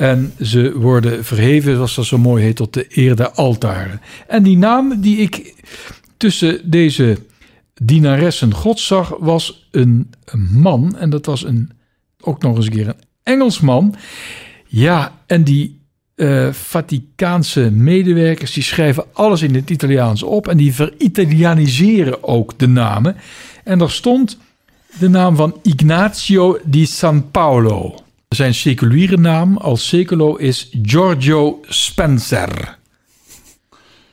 En 0.00 0.32
ze 0.40 0.78
worden 0.78 1.24
verheven, 1.24 1.74
zoals 1.74 1.94
dat 1.94 2.04
zo 2.04 2.18
mooi 2.18 2.44
heet, 2.44 2.56
tot 2.56 2.74
de 2.74 2.86
eer 2.88 3.16
der 3.16 3.30
altaren. 3.30 4.00
En 4.26 4.42
die 4.42 4.56
naam 4.56 5.00
die 5.00 5.16
ik 5.16 5.54
tussen 6.16 6.70
deze 6.70 7.18
dienaressen 7.74 8.54
God 8.54 8.80
zag, 8.80 9.14
was 9.18 9.68
een, 9.70 10.10
man. 10.52 10.96
En 10.96 11.10
dat 11.10 11.26
was 11.26 11.44
een, 11.44 11.70
ook 12.20 12.42
nog 12.42 12.56
eens 12.56 12.66
een 12.66 12.72
keer 12.72 12.88
een 12.88 13.02
Engelsman. 13.22 13.94
Ja, 14.66 15.20
en 15.26 15.44
die 15.44 15.80
eh, 16.14 16.52
Vaticaanse 16.52 17.70
medewerkers, 17.70 18.52
die 18.52 18.62
schrijven 18.62 19.04
alles 19.12 19.42
in 19.42 19.54
het 19.54 19.70
Italiaans 19.70 20.22
op. 20.22 20.48
En 20.48 20.56
die 20.56 20.74
veritalianiseren 20.74 22.24
ook 22.24 22.58
de 22.58 22.68
namen. 22.68 23.16
En 23.64 23.78
daar 23.78 23.90
stond 23.90 24.38
de 24.98 25.08
naam 25.08 25.36
van 25.36 25.58
Ignazio 25.62 26.58
di 26.64 26.86
San 26.86 27.30
Paolo. 27.30 27.94
Zijn 28.36 28.54
seculiere 28.54 29.16
naam 29.16 29.56
als 29.56 29.88
seculo 29.88 30.36
is 30.36 30.70
Giorgio 30.82 31.60
Spencer. 31.62 32.78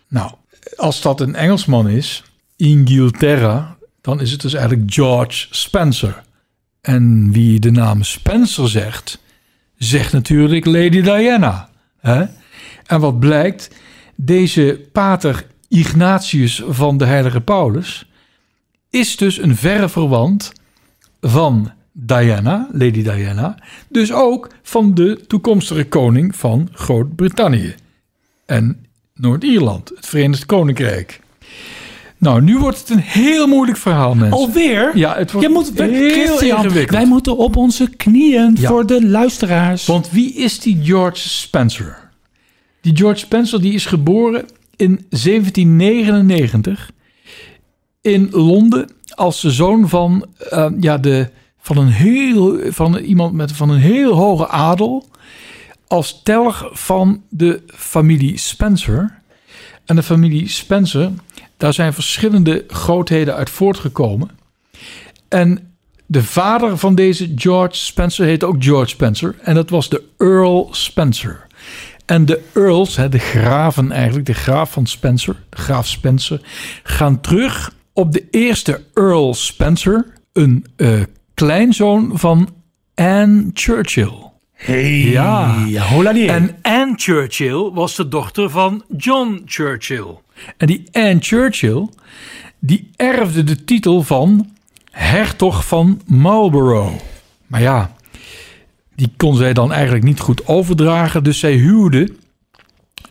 Nou, 0.08 0.32
als 0.76 1.02
dat 1.02 1.22
een 1.22 1.36
Engelsman 1.36 1.90
is, 1.90 2.24
Ingilterra, 2.56 3.78
dan 4.02 4.22
is 4.22 4.32
het 4.32 4.42
dus 4.42 4.54
eigenlijk 4.54 4.94
George 4.94 5.48
Spencer. 5.50 6.24
En 6.82 7.32
wie 7.32 7.60
de 7.60 7.72
naam 7.72 8.04
Spencer 8.04 8.70
zegt, 8.70 9.20
zegt 9.78 10.14
natuurlijk 10.14 10.66
Lady 10.66 11.02
Diana. 11.02 11.70
Hè? 12.00 12.26
En 12.86 13.00
wat 13.00 13.20
blijkt, 13.20 13.70
deze 14.16 14.88
pater 14.92 15.48
Ignatius 15.68 16.64
van 16.68 16.98
de 16.98 17.06
heilige 17.06 17.42
Paulus 17.42 18.10
is 18.90 19.18
dus 19.18 19.38
een 19.42 19.56
verre 19.56 19.90
verwant 19.90 20.52
van 21.22 21.72
Diana, 22.00 22.68
Lady 22.72 23.04
Diana, 23.04 23.56
dus 23.90 24.12
ook 24.14 24.50
van 24.62 24.94
de 24.94 25.22
toekomstige 25.28 25.86
koning 25.86 26.36
van 26.36 26.70
Groot-Brittannië 26.72 27.76
en 28.46 28.86
Noord-Ierland, 29.14 29.90
het 29.96 30.06
Verenigd 30.06 30.46
Koninkrijk. 30.46 31.20
Nou, 32.18 32.42
nu 32.42 32.58
wordt 32.58 32.80
het 32.80 32.90
een 32.90 33.00
heel 33.00 33.48
moeilijk 33.48 33.78
verhaal, 33.78 34.16
mensen. 34.16 34.38
Alweer? 34.38 34.98
Ja, 34.98 35.16
het 35.16 35.32
wordt 35.32 35.48
moet, 35.50 35.80
heel 35.80 36.42
ingewikkeld. 36.42 36.90
wij 36.90 37.06
moeten 37.06 37.38
op 37.38 37.56
onze 37.56 37.90
knieën 37.90 38.56
Ja. 38.60 38.68
voor 38.70 38.86
de 38.86 39.08
luisteraars. 39.08 39.86
Want 39.86 40.12
wie 40.12 40.34
is 40.34 40.60
die 40.60 40.80
George 40.84 41.30
Spencer? 41.30 42.10
Die 42.82 42.98
George 42.98 43.20
Spencer 43.20 43.62
die 43.62 43.74
is 43.74 43.86
geboren 43.86 44.46
in 44.76 45.06
1799 45.10 46.92
in 48.02 48.28
Londen 48.32 48.90
als 49.10 49.42
de 49.42 49.52
zoon 49.52 49.90
van, 49.90 50.26
eh, 50.50 50.68
ja, 50.80 50.98
de, 50.98 51.30
van, 51.68 51.78
een 51.78 51.92
heel, 51.92 52.60
van 52.72 52.98
iemand 52.98 53.34
met 53.34 53.52
van 53.52 53.70
een 53.70 53.80
heel 53.80 54.14
hoge 54.14 54.48
adel. 54.48 55.10
Als 55.88 56.22
telg 56.24 56.70
van 56.72 57.24
de 57.30 57.62
familie 57.68 58.38
Spencer. 58.38 59.20
En 59.86 59.96
de 59.96 60.04
familie 60.04 60.48
Spencer, 60.48 61.12
daar 61.58 61.74
zijn 61.74 61.94
verschillende 61.94 62.64
grootheden 62.68 63.36
uit 63.36 63.50
voortgekomen. 63.50 64.30
En 65.28 65.74
de 66.06 66.24
vader 66.24 66.78
van 66.78 66.96
deze 66.96 67.32
George 67.36 67.76
Spencer 67.76 68.26
heette 68.26 68.46
ook 68.46 68.64
George 68.64 68.90
Spencer. 68.90 69.36
En 69.42 69.56
dat 69.56 69.70
was 69.70 69.90
de 69.90 70.04
Earl 70.18 70.68
Spencer. 70.72 71.48
En 72.06 72.26
de 72.26 72.42
Earls, 72.54 72.96
de 72.96 73.20
graven 73.20 73.92
eigenlijk, 73.92 74.26
de 74.26 74.34
graaf 74.34 74.72
van 74.72 74.86
Spencer, 74.86 75.36
de 75.50 75.58
graaf 75.58 75.88
Spencer, 75.88 76.42
gaan 76.84 77.22
terug 77.22 77.74
op 77.94 78.12
de 78.12 78.28
eerste 78.32 78.84
Earl 78.94 79.34
Spencer, 79.34 80.06
een 80.34 80.66
eh, 80.76 81.02
kleinzoon 81.38 82.12
van 82.14 82.50
Anne 82.96 83.50
Churchill. 83.54 84.14
Hey, 84.54 85.00
Ja. 85.00 85.66
hola 85.80 86.14
die. 86.14 86.32
En 86.32 86.58
Anne 86.62 86.94
Churchill 86.96 87.72
was 87.74 87.96
de 87.96 88.08
dochter 88.08 88.50
van 88.50 88.84
John 88.98 89.42
Churchill. 89.46 90.18
En 90.58 90.68
die 90.68 90.84
Anne 90.92 91.18
Churchill, 91.20 91.88
die 92.60 92.90
erfde 92.96 93.44
de 93.44 93.64
titel 93.64 94.02
van 94.04 94.50
hertog 94.92 95.68
van 95.68 96.02
Marlborough. 96.06 97.02
Maar 97.48 97.62
ja, 97.62 97.96
die 98.96 99.12
kon 99.18 99.36
zij 99.36 99.54
dan 99.54 99.72
eigenlijk 99.72 100.04
niet 100.04 100.20
goed 100.20 100.48
overdragen. 100.48 101.24
Dus 101.24 101.40
zij 101.40 101.54
huwde 101.54 102.16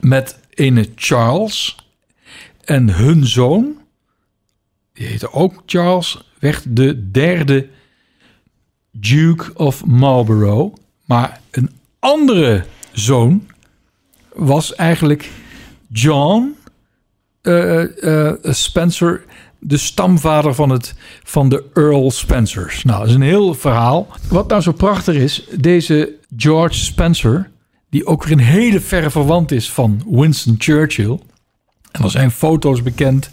met 0.01 0.39
ene 0.55 0.89
Charles. 0.95 1.77
En 2.65 2.95
hun 2.95 3.27
zoon, 3.27 3.77
die 4.93 5.07
heette 5.07 5.33
ook 5.33 5.63
Charles, 5.67 6.33
werd 6.39 6.77
de 6.77 7.11
derde 7.11 7.69
Duke 9.01 9.55
of 9.55 9.85
Marlborough. 9.85 10.75
Maar 11.05 11.41
een 11.51 11.71
andere 11.99 12.65
zoon 12.93 13.47
was 14.35 14.75
eigenlijk 14.75 15.31
John 15.89 16.57
eh, 17.43 18.27
eh, 18.29 18.35
Spencer, 18.43 19.25
de 19.59 19.77
stamvader 19.77 20.55
van, 20.55 20.71
het, 20.71 20.95
van 21.23 21.49
de 21.49 21.65
Earl 21.75 22.11
Spencers. 22.11 22.85
Nou, 22.85 22.99
dat 22.99 23.09
is 23.09 23.15
een 23.15 23.21
heel 23.21 23.55
verhaal. 23.55 24.09
Wat 24.29 24.49
nou 24.49 24.63
zo 24.63 24.73
prachtig 24.73 25.15
is, 25.15 25.45
deze 25.59 26.15
George 26.37 26.79
Spencer, 26.79 27.51
die 27.91 28.07
ook 28.07 28.25
weer 28.25 28.33
een 28.33 28.39
hele 28.39 28.81
verre 28.81 29.11
verwant 29.11 29.53
is 29.53 29.71
van 29.71 30.03
Winston 30.11 30.55
Churchill. 30.59 31.19
En 31.91 32.03
er 32.03 32.11
zijn 32.11 32.31
foto's 32.31 32.83
bekend 32.83 33.31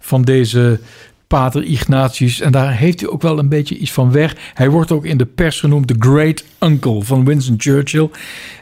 van 0.00 0.22
deze 0.22 0.80
pater 1.26 1.62
Ignatius. 1.62 2.40
En 2.40 2.52
daar 2.52 2.76
heeft 2.76 3.00
hij 3.00 3.08
ook 3.08 3.22
wel 3.22 3.38
een 3.38 3.48
beetje 3.48 3.76
iets 3.76 3.92
van 3.92 4.12
weg. 4.12 4.36
Hij 4.54 4.70
wordt 4.70 4.92
ook 4.92 5.04
in 5.04 5.16
de 5.16 5.26
pers 5.26 5.60
genoemd 5.60 5.88
de 5.88 5.96
great 5.98 6.44
uncle 6.60 7.02
van 7.02 7.24
Winston 7.24 7.54
Churchill. 7.58 8.10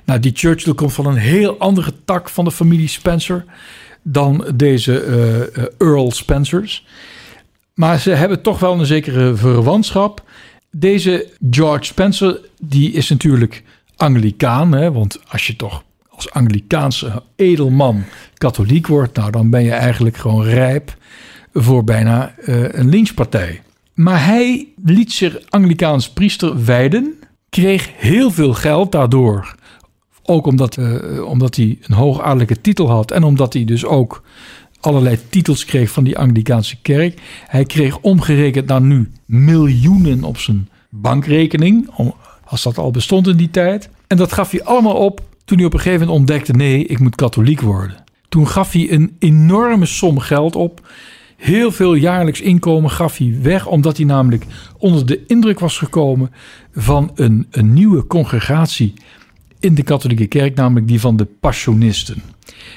Nou, 0.05 0.21
die 0.21 0.33
Churchill 0.35 0.75
komt 0.75 0.93
van 0.93 1.07
een 1.07 1.17
heel 1.17 1.59
andere 1.59 1.93
tak 2.05 2.29
van 2.29 2.45
de 2.45 2.51
familie 2.51 2.89
Spencer 2.89 3.45
dan 4.03 4.45
deze 4.55 5.01
eh, 5.01 5.41
eh, 5.41 5.65
Earl 5.79 6.11
Spencers. 6.11 6.87
Maar 7.75 7.99
ze 7.99 8.11
hebben 8.11 8.43
toch 8.43 8.59
wel 8.59 8.79
een 8.79 8.87
zekere 8.87 9.35
verwantschap. 9.35 10.23
Deze 10.71 11.29
George 11.51 11.85
Spencer, 11.85 12.41
die 12.61 12.93
is 12.93 13.09
natuurlijk 13.09 13.63
Anglicaan. 13.97 14.73
Hè? 14.73 14.93
Want 14.93 15.19
als 15.29 15.47
je 15.47 15.57
toch 15.57 15.83
als 16.09 16.31
Anglikaanse 16.31 17.23
edelman 17.37 18.05
katholiek 18.35 18.87
wordt... 18.87 19.17
nou, 19.17 19.31
dan 19.31 19.51
ben 19.51 19.63
je 19.63 19.73
eigenlijk 19.73 20.17
gewoon 20.17 20.45
rijp 20.45 20.95
voor 21.53 21.85
bijna 21.85 22.35
eh, 22.37 22.73
een 22.73 22.89
lynchpartij. 22.89 23.63
Maar 23.95 24.25
hij 24.25 24.69
liet 24.85 25.13
zich 25.13 25.39
Anglikaans 25.49 26.11
priester 26.11 26.65
wijden... 26.65 27.15
kreeg 27.49 27.91
heel 27.97 28.31
veel 28.31 28.55
geld 28.55 28.93
daardoor... 28.93 29.55
Ook 30.25 30.47
omdat, 30.47 30.77
eh, 30.77 31.25
omdat 31.25 31.57
hij 31.57 31.79
een 31.83 31.95
hoogadellijke 31.95 32.61
titel 32.61 32.91
had. 32.91 33.11
En 33.11 33.23
omdat 33.23 33.53
hij 33.53 33.65
dus 33.65 33.85
ook 33.85 34.23
allerlei 34.81 35.19
titels 35.29 35.65
kreeg 35.65 35.91
van 35.91 36.05
die 36.05 36.19
Anglikaanse 36.19 36.77
kerk. 36.83 37.21
Hij 37.47 37.65
kreeg 37.65 37.99
omgerekend 37.99 38.67
naar 38.67 38.81
nu 38.81 39.11
miljoenen 39.25 40.25
op 40.25 40.39
zijn 40.39 40.69
bankrekening. 40.89 41.91
Als 42.45 42.63
dat 42.63 42.79
al 42.79 42.91
bestond 42.91 43.27
in 43.27 43.37
die 43.37 43.51
tijd. 43.51 43.89
En 44.07 44.17
dat 44.17 44.33
gaf 44.33 44.51
hij 44.51 44.65
allemaal 44.65 44.95
op 44.97 45.21
toen 45.45 45.57
hij 45.57 45.67
op 45.67 45.73
een 45.73 45.81
gegeven 45.81 46.07
moment 46.07 46.19
ontdekte... 46.19 46.53
nee, 46.53 46.85
ik 46.85 46.99
moet 46.99 47.15
katholiek 47.15 47.61
worden. 47.61 48.05
Toen 48.29 48.49
gaf 48.49 48.73
hij 48.73 48.93
een 48.93 49.17
enorme 49.19 49.87
som 49.87 50.19
geld 50.19 50.57
op. 50.57 50.81
Heel 51.43 51.73
veel 51.73 51.95
jaarlijks 51.95 52.41
inkomen 52.41 52.91
gaf 52.91 53.17
hij 53.17 53.39
weg... 53.43 53.67
omdat 53.67 53.97
hij 53.97 54.07
namelijk 54.07 54.45
onder 54.79 55.07
de 55.07 55.27
indruk 55.27 55.59
was 55.59 55.79
gekomen... 55.79 56.31
van 56.75 57.11
een, 57.15 57.47
een 57.51 57.73
nieuwe 57.73 58.07
congregatie 58.07 58.95
in 59.61 59.75
de 59.75 59.83
katholieke 59.83 60.27
kerk, 60.27 60.55
namelijk 60.55 60.89
die 60.89 61.01
van 61.01 61.17
de 61.17 61.27
Passionisten. 61.41 62.23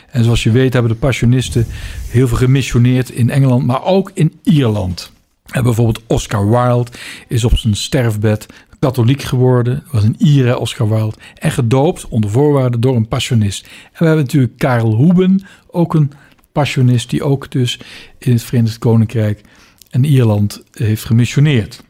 En 0.10 0.24
zoals 0.24 0.44
je 0.44 0.52
weet 0.52 0.74
hebben 0.74 0.92
de 0.92 0.98
Passionisten 0.98 1.66
heel 2.10 2.28
veel 2.28 2.38
gemissioneerd 2.38 3.10
in 3.10 3.30
Engeland, 3.30 3.66
maar 3.66 3.84
ook 3.84 4.12
in 4.14 4.34
Ierland. 4.44 5.12
En 5.52 5.64
bijvoorbeeld 5.64 6.02
Oscar 6.08 6.50
Wilde 6.50 6.92
is 7.28 7.44
op 7.44 7.58
zijn 7.58 7.76
sterfbed 7.76 8.46
katholiek 8.80 9.22
geworden, 9.22 9.84
was 9.92 10.04
een 10.04 10.16
Ire 10.18 10.60
Oscar 10.60 10.90
Wilde, 10.90 11.18
en 11.36 11.52
gedoopt 11.52 12.08
onder 12.08 12.30
voorwaarden 12.30 12.82
door 12.82 12.96
een 12.96 13.08
passionist. 13.08 13.66
En 13.66 14.00
we 14.00 14.06
hebben 14.06 14.24
natuurlijk 14.24 14.58
Karel 14.58 14.94
Hoeben, 14.94 15.46
ook 15.68 15.94
een 15.94 16.12
passionist 16.56 17.10
die 17.10 17.24
ook 17.24 17.52
dus 17.52 17.80
in 18.18 18.32
het 18.32 18.44
Verenigd 18.44 18.78
Koninkrijk 18.78 19.42
en 19.90 20.04
Ierland 20.04 20.64
heeft 20.72 21.06
gemissioneerd. 21.06 21.84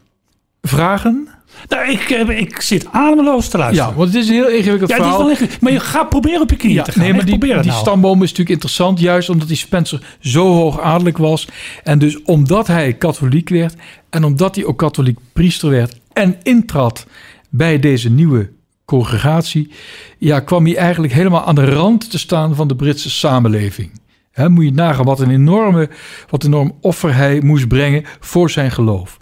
Vragen? 0.62 1.28
Nou, 1.68 1.90
ik, 1.90 2.10
eh, 2.10 2.40
ik 2.40 2.60
zit 2.60 2.86
ademloos 2.92 3.48
te 3.48 3.58
luisteren. 3.58 3.90
Ja, 3.90 3.96
want 3.96 4.12
het 4.12 4.22
is 4.22 4.28
een 4.28 4.34
heel 4.34 4.48
ingewikkeld 4.48 4.90
Ja, 4.90 4.96
het 4.96 5.04
is 5.04 5.10
verhaal. 5.10 5.18
wel 5.18 5.30
ingewikkeld. 5.30 5.60
Maar 5.60 5.72
je 5.72 5.80
gaat 5.80 6.08
proberen 6.08 6.40
op 6.40 6.50
je 6.50 6.56
knieën 6.56 6.82
te 6.82 6.92
gaan. 6.92 7.02
nee, 7.02 7.10
maar 7.10 7.20
Echt, 7.20 7.30
die, 7.30 7.38
die 7.38 7.54
nou. 7.54 7.70
stamboom 7.70 8.14
is 8.14 8.20
natuurlijk 8.20 8.50
interessant, 8.50 9.00
juist 9.00 9.28
omdat 9.28 9.48
die 9.48 9.56
Spencer 9.56 10.16
zo 10.20 10.52
hoog 10.52 10.80
adellijk 10.80 11.18
was. 11.18 11.48
En 11.82 11.98
dus 11.98 12.22
omdat 12.22 12.66
hij 12.66 12.92
katholiek 12.92 13.48
werd 13.48 13.74
en 14.10 14.24
omdat 14.24 14.54
hij 14.54 14.64
ook 14.64 14.78
katholiek 14.78 15.18
priester 15.32 15.70
werd 15.70 16.00
en 16.12 16.36
intrad 16.42 17.06
bij 17.50 17.78
deze 17.78 18.10
nieuwe 18.10 18.50
congregatie, 18.84 19.70
ja, 20.18 20.40
kwam 20.40 20.64
hij 20.64 20.76
eigenlijk 20.76 21.12
helemaal 21.12 21.44
aan 21.44 21.54
de 21.54 21.64
rand 21.64 22.10
te 22.10 22.18
staan 22.18 22.54
van 22.54 22.68
de 22.68 22.76
Britse 22.76 23.10
samenleving. 23.10 23.90
Moet 24.36 24.64
je 24.64 24.72
nagaan 24.72 25.04
wat 25.04 25.20
een 25.20 25.30
enorme, 25.30 25.88
wat 26.30 26.44
een 26.44 26.52
enorm 26.52 26.72
offer 26.80 27.14
hij 27.14 27.40
moest 27.40 27.68
brengen 27.68 28.04
voor 28.20 28.50
zijn 28.50 28.70
geloof. 28.70 29.16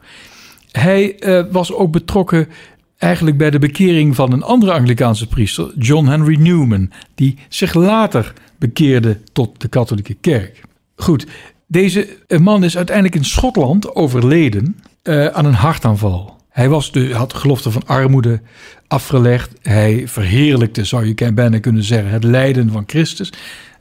Hij 0.71 1.19
eh, 1.19 1.45
was 1.51 1.73
ook 1.73 1.93
betrokken 1.93 2.49
eigenlijk 2.99 3.37
bij 3.37 3.51
de 3.51 3.59
bekering 3.59 4.15
van 4.15 4.33
een 4.33 4.43
andere 4.43 4.73
Anglikaanse 4.73 5.27
priester, 5.27 5.73
John 5.79 6.07
Henry 6.07 6.41
Newman, 6.41 6.91
die 7.15 7.39
zich 7.49 7.75
later 7.75 8.33
bekeerde 8.59 9.21
tot 9.33 9.61
de 9.61 9.69
katholieke 9.69 10.15
kerk. 10.15 10.61
Goed, 10.97 11.27
deze 11.67 12.17
man 12.39 12.65
is 12.65 12.77
uiteindelijk 12.77 13.17
in 13.17 13.25
Schotland 13.25 13.95
overleden 13.95 14.77
eh, 15.03 15.27
aan 15.27 15.45
een 15.45 15.55
hartaanval. 15.55 16.37
Hij 16.49 16.69
was 16.69 16.93
de, 16.93 17.15
had 17.15 17.35
gelofte 17.35 17.71
van 17.71 17.87
armoede 17.87 18.41
afgelegd. 18.89 19.51
Hij 19.63 20.09
verheerlijkte, 20.09 20.85
zou 20.85 21.07
je 21.07 21.33
bijna 21.33 21.59
kunnen 21.59 21.83
zeggen, 21.83 22.11
het 22.11 22.25
lijden 22.25 22.71
van 22.71 22.85
Christus. 22.87 23.33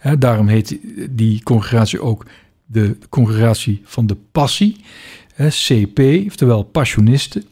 Hè, 0.03 0.17
daarom 0.17 0.47
heet 0.47 0.77
die 1.09 1.43
congregatie 1.43 2.01
ook 2.01 2.25
de 2.65 2.97
congregatie 3.09 3.81
van 3.83 4.07
de 4.07 4.17
passie. 4.31 4.75
hè, 5.33 5.47
CP, 5.49 5.99
oftewel 6.27 6.63
passionisten. 6.63 7.43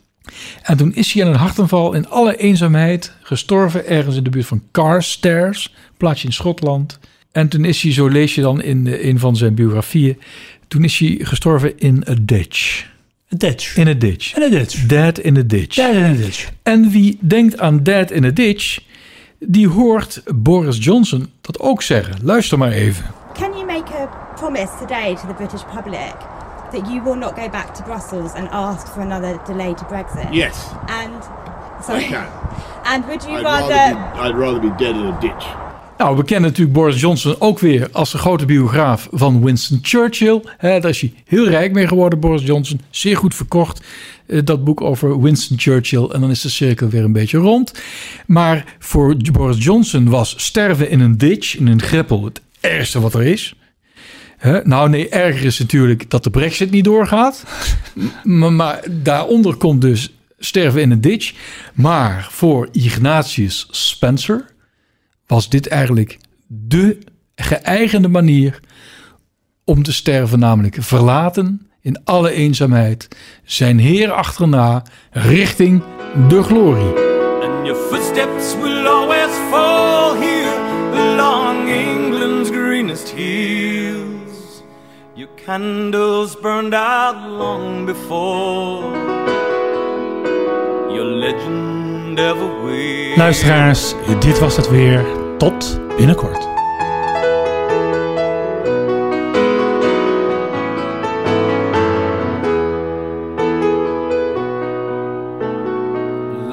En 0.62 0.78
toen 0.78 0.94
is 0.94 1.14
hij 1.14 1.24
aan 1.26 1.32
een 1.32 1.40
hartaanval 1.40 1.94
in 1.94 2.10
alle 2.10 2.38
eenzaamheid 2.38 3.16
gestorven 3.22 3.88
ergens 3.88 4.16
in 4.16 4.24
de 4.24 4.30
buurt 4.30 4.46
van 4.46 4.64
Carstairs, 4.72 5.74
plaatsje 5.98 6.26
in 6.26 6.34
Schotland. 6.34 7.00
En 7.32 7.48
toen 7.48 7.66
is 7.66 7.82
hij, 7.82 7.92
zo 7.92 8.08
lees 8.08 8.36
je 8.36 8.42
dan 8.42 8.62
in 8.62 8.88
eh, 8.88 9.06
een 9.06 9.20
van 9.20 9.36
zijn 9.36 9.54
biografieën, 9.54 10.18
toen 10.68 10.84
is 10.84 10.98
hij 10.98 11.20
gestorven 11.22 11.80
in 11.80 12.04
a 12.10 12.16
ditch. 12.22 12.90
Een 13.30 13.38
Dutch. 13.38 13.78
In 13.78 13.88
a 13.88 13.94
ditch. 13.94 14.34
En 14.34 14.42
een 14.42 14.52
Dutch. 14.52 14.86
Dead 14.86 15.20
in 15.20 15.38
a 15.38 15.44
ditch. 15.46 15.76
Ja, 15.76 15.94
een 15.94 16.18
Dutch. 16.18 16.52
En 16.64 16.90
wie 16.90 17.18
denkt 17.20 17.60
aan 17.60 17.84
dead 17.84 18.12
in 18.12 18.26
a 18.26 18.30
ditch, 18.30 18.80
die 19.48 19.68
hoort 19.68 20.22
Boris 20.36 20.84
Johnson 20.86 21.32
dat 21.42 21.60
ook 21.60 21.82
zeggen. 21.82 22.16
Luister 22.24 22.58
maar 22.58 22.72
even. 22.72 23.06
Can 23.34 23.52
you 23.52 23.66
make 23.66 23.94
a 24.02 24.08
promise 24.36 24.72
today 24.80 25.16
to 25.16 25.28
the 25.28 25.34
British 25.34 25.62
public 25.74 26.14
that 26.72 26.88
you 26.90 27.02
will 27.04 27.16
not 27.18 27.36
go 27.36 27.50
back 27.50 27.74
to 27.74 27.84
Brussels 27.84 28.34
and 28.34 28.48
ask 28.52 28.88
for 28.88 29.02
another 29.02 29.40
delay 29.46 29.74
to 29.74 29.86
Brexit? 29.86 30.28
Yes, 30.32 30.68
And 30.86 31.24
sorry. 31.84 32.04
I 32.04 32.08
can. 32.08 32.26
And 32.94 33.06
would 33.08 33.24
you 33.24 33.36
I'd 33.38 33.44
rather? 33.44 33.70
rather, 33.70 33.96
be, 34.14 34.20
I'd 34.20 34.36
rather 34.36 34.60
be 34.60 34.70
dead 34.78 34.96
in 34.96 35.06
a 35.06 35.20
ditch. 35.22 35.46
Nou, 36.02 36.18
we 36.18 36.24
kennen 36.24 36.50
natuurlijk 36.50 36.78
Boris 36.78 37.00
Johnson 37.00 37.36
ook 37.40 37.60
weer 37.60 37.90
als 37.92 38.12
de 38.12 38.18
grote 38.18 38.46
biograaf 38.46 39.08
van 39.12 39.44
Winston 39.44 39.80
Churchill. 39.82 40.42
Hè, 40.58 40.80
daar 40.80 40.90
is 40.90 41.02
hij 41.02 41.14
heel 41.26 41.50
rijk 41.50 41.72
mee 41.72 41.88
geworden, 41.88 42.20
Boris 42.20 42.46
Johnson. 42.46 42.82
Zeer 42.90 43.18
goed 43.18 43.36
verkocht, 43.36 43.82
eh, 44.26 44.40
dat 44.44 44.64
boek 44.64 44.82
over 44.82 45.22
Winston 45.22 45.60
Churchill. 45.60 46.04
En 46.04 46.22
dan 46.22 46.30
is 46.30 46.42
de 46.42 46.50
cirkel 46.50 46.90
weer 46.90 47.04
een 47.04 47.12
beetje 47.14 47.38
rond. 47.38 47.82
Maar 48.26 48.76
voor 48.80 49.16
Boris 49.32 49.64
Johnson 49.64 50.10
was 50.10 50.34
sterven 50.38 50.90
in 50.90 51.00
een 51.00 51.18
ditch, 51.18 51.58
in 51.58 51.68
een 51.68 51.82
greppel, 51.82 52.24
het 52.26 52.42
ergste 52.60 53.00
wat 53.02 53.14
er 53.14 53.24
is. 53.24 53.56
Nou, 54.64 54.90
nee, 54.90 55.10
erger 55.10 55.46
is 55.46 55.60
natuurlijk 55.60 56.10
dat 56.10 56.24
de 56.24 56.30
brexit 56.30 56.72
niet 56.72 56.84
doorgaat. 56.84 57.44
Maar 58.24 58.84
daaronder 58.90 59.56
komt 59.56 59.82
dus 59.82 60.14
sterven 60.40 60.82
in 60.82 60.92
een 60.92 61.02
ditch. 61.02 61.34
Maar 61.74 62.28
voor 62.32 62.70
Ignatius 62.72 63.68
Spencer 63.70 64.51
was 65.32 65.50
dit 65.50 65.68
eigenlijk 65.68 66.18
de 66.48 66.98
geëigende 67.36 68.08
manier 68.08 68.60
om 69.64 69.84
te 69.84 69.94
sterven, 69.94 70.40
namelijk 70.40 70.78
verlaten 70.80 71.70
in 71.82 72.04
alle 72.04 72.32
eenzaamheid, 72.32 73.08
zijn 73.44 73.80
Heer 73.80 74.12
achterna 74.12 74.84
richting 75.12 75.84
de 76.28 76.44
glorie. 76.44 76.94
And 77.48 77.66
your 77.66 77.82
footsteps 77.90 78.56
will 78.62 78.88
always 78.88 79.32
fall 79.50 80.20
here 80.20 80.60
along 80.94 81.70
England's 81.70 82.50
greenest 82.50 83.14
hills. 83.16 84.64
Your 85.14 85.30
candles 85.46 86.40
burned 86.40 86.74
out 86.74 87.16
long 87.38 87.86
before. 87.86 89.12
legend 91.22 92.20
ever 92.20 92.64
will. 92.64 93.16
Luisteraars, 93.16 93.96
dit 94.20 94.40
was 94.40 94.56
het 94.56 94.70
weer. 94.70 95.21
Tot 95.42 95.60
binnenkort. 95.98 96.38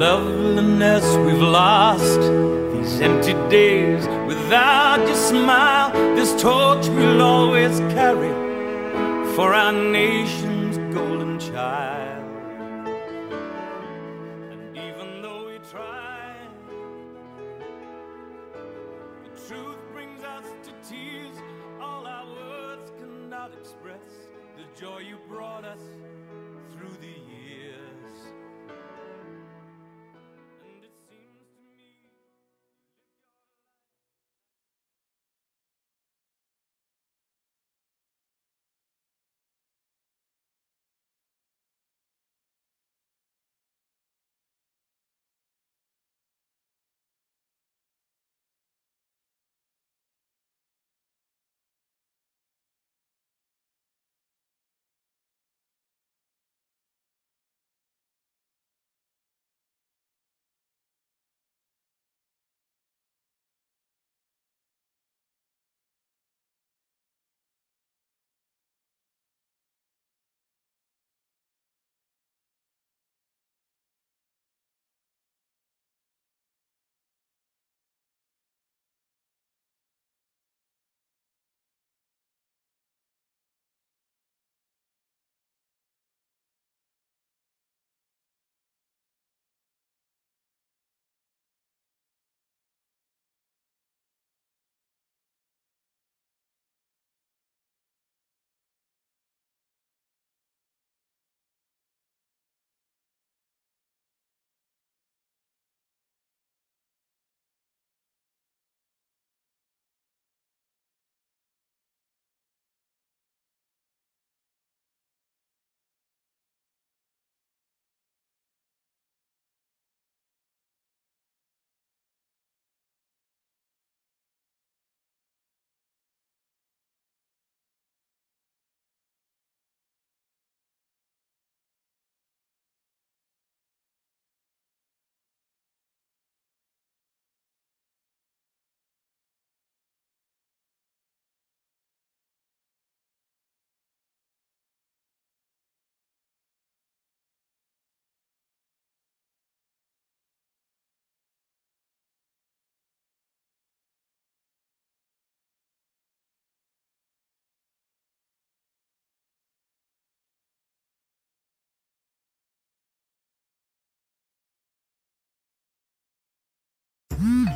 Loveliness 0.00 1.04
we've 1.26 1.38
lost, 1.38 2.18
these 2.72 2.98
empty 3.02 3.34
days 3.50 4.08
without 4.26 5.06
your 5.06 5.16
smile, 5.16 5.92
this 6.16 6.32
torch 6.40 6.88
we'll 6.88 7.20
always 7.20 7.80
carry 7.92 8.32
for 9.34 9.52
our 9.52 9.72
nation's 9.72 10.78
golden 10.94 11.38
child. 11.38 11.97